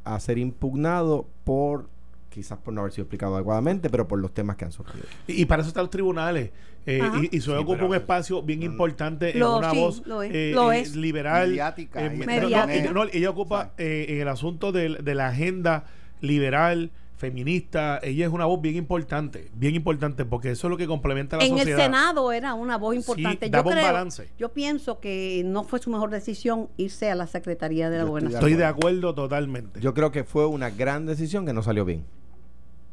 [0.04, 1.88] a ser impugnado por,
[2.30, 5.04] quizás por no haber sido explicado adecuadamente, pero por los temas que han surgido.
[5.26, 6.50] Y, y para eso están los tribunales.
[6.86, 10.22] Eh, y y se Sí, ocupa un espacio bien importante en una sí, voz lo
[10.22, 10.96] es, eh, lo eh, es.
[10.96, 11.48] liberal.
[11.50, 13.08] Mediática, eh, y no, no, Mediática.
[13.12, 15.84] ella, ocupa eh, en el asunto de, la agenda
[16.22, 18.00] liberal, feminista.
[18.02, 21.40] Ella es una voz bien importante, bien importante, porque eso es lo que complementa a
[21.40, 21.80] la en sociedad.
[21.80, 23.46] el Senado era una voz importante.
[23.46, 24.28] Sí, yo daba un creo, balance.
[24.38, 28.38] yo pienso que no fue su mejor decisión irse a la Secretaría de la Gobernación.
[28.40, 29.80] Estoy de acuerdo totalmente.
[29.80, 32.06] Yo creo que fue una gran decisión que no salió bien.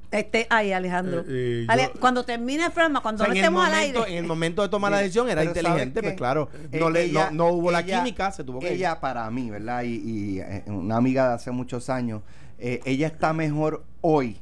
[0.10, 1.22] Este, ay, Alejandro.
[1.22, 3.99] Eh, eh, Ale- yo- cuando termine el programa, cuando O sea, no estemos al aire.
[4.08, 6.89] en el momento de tomar la decisión era pero ¿sabes inteligente, pues claro, Eh, no,
[6.89, 8.74] le, ella- no, no hubo la química, se tuvo que ir.
[8.74, 9.84] Ella para mí, ¿verdad?
[9.84, 12.22] Y, y, una amiga de hace muchos años,
[12.58, 14.39] eh, ella está mejor hoy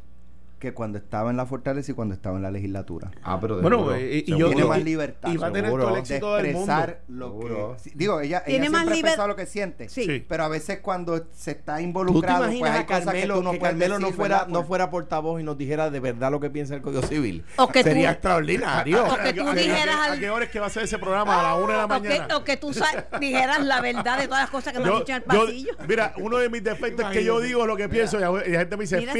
[0.60, 3.12] que cuando estaba en la fortaleza y cuando estaba en la legislatura.
[3.24, 4.38] Ah, pero de Bueno, seguro, eh, y seguro.
[4.40, 5.32] yo- Tiene yo- más y- libertad.
[5.32, 5.84] y va a tener seguro.
[5.84, 6.60] todo el de éxito del mundo.
[6.72, 7.74] expresar lo Seguro.
[7.76, 10.06] que sí, digo ella, ella Tiene más siempre liber- lo que siente Sí.
[10.06, 10.26] Sí.
[10.28, 13.28] pero a veces cuando se está ¿Tú te involucrado pues imaginas hay a cosas que
[13.28, 14.48] tú no que Carmelo no fuera, ¿verdad?
[14.54, 17.44] no fuera portavoz y nos dijera de verdad lo que piensa el Código Civil?
[17.58, 19.04] O que tú- Sería extraordinario.
[19.06, 20.84] O que tú ¿A qué- dijeras a al- qué hora es que va a ser
[20.84, 21.40] ese programa?
[21.40, 22.38] A la una de la o, que, mañana.
[22.38, 22.72] o que tú
[23.20, 25.46] dijeras la verdad de todas las cosas que me has Yo- dicho en el yo-
[25.46, 25.72] pasillo.
[25.88, 28.52] mira, uno de mis defectos es que yo digo lo que pienso y la y
[28.52, 29.20] gente me dice Mira, se-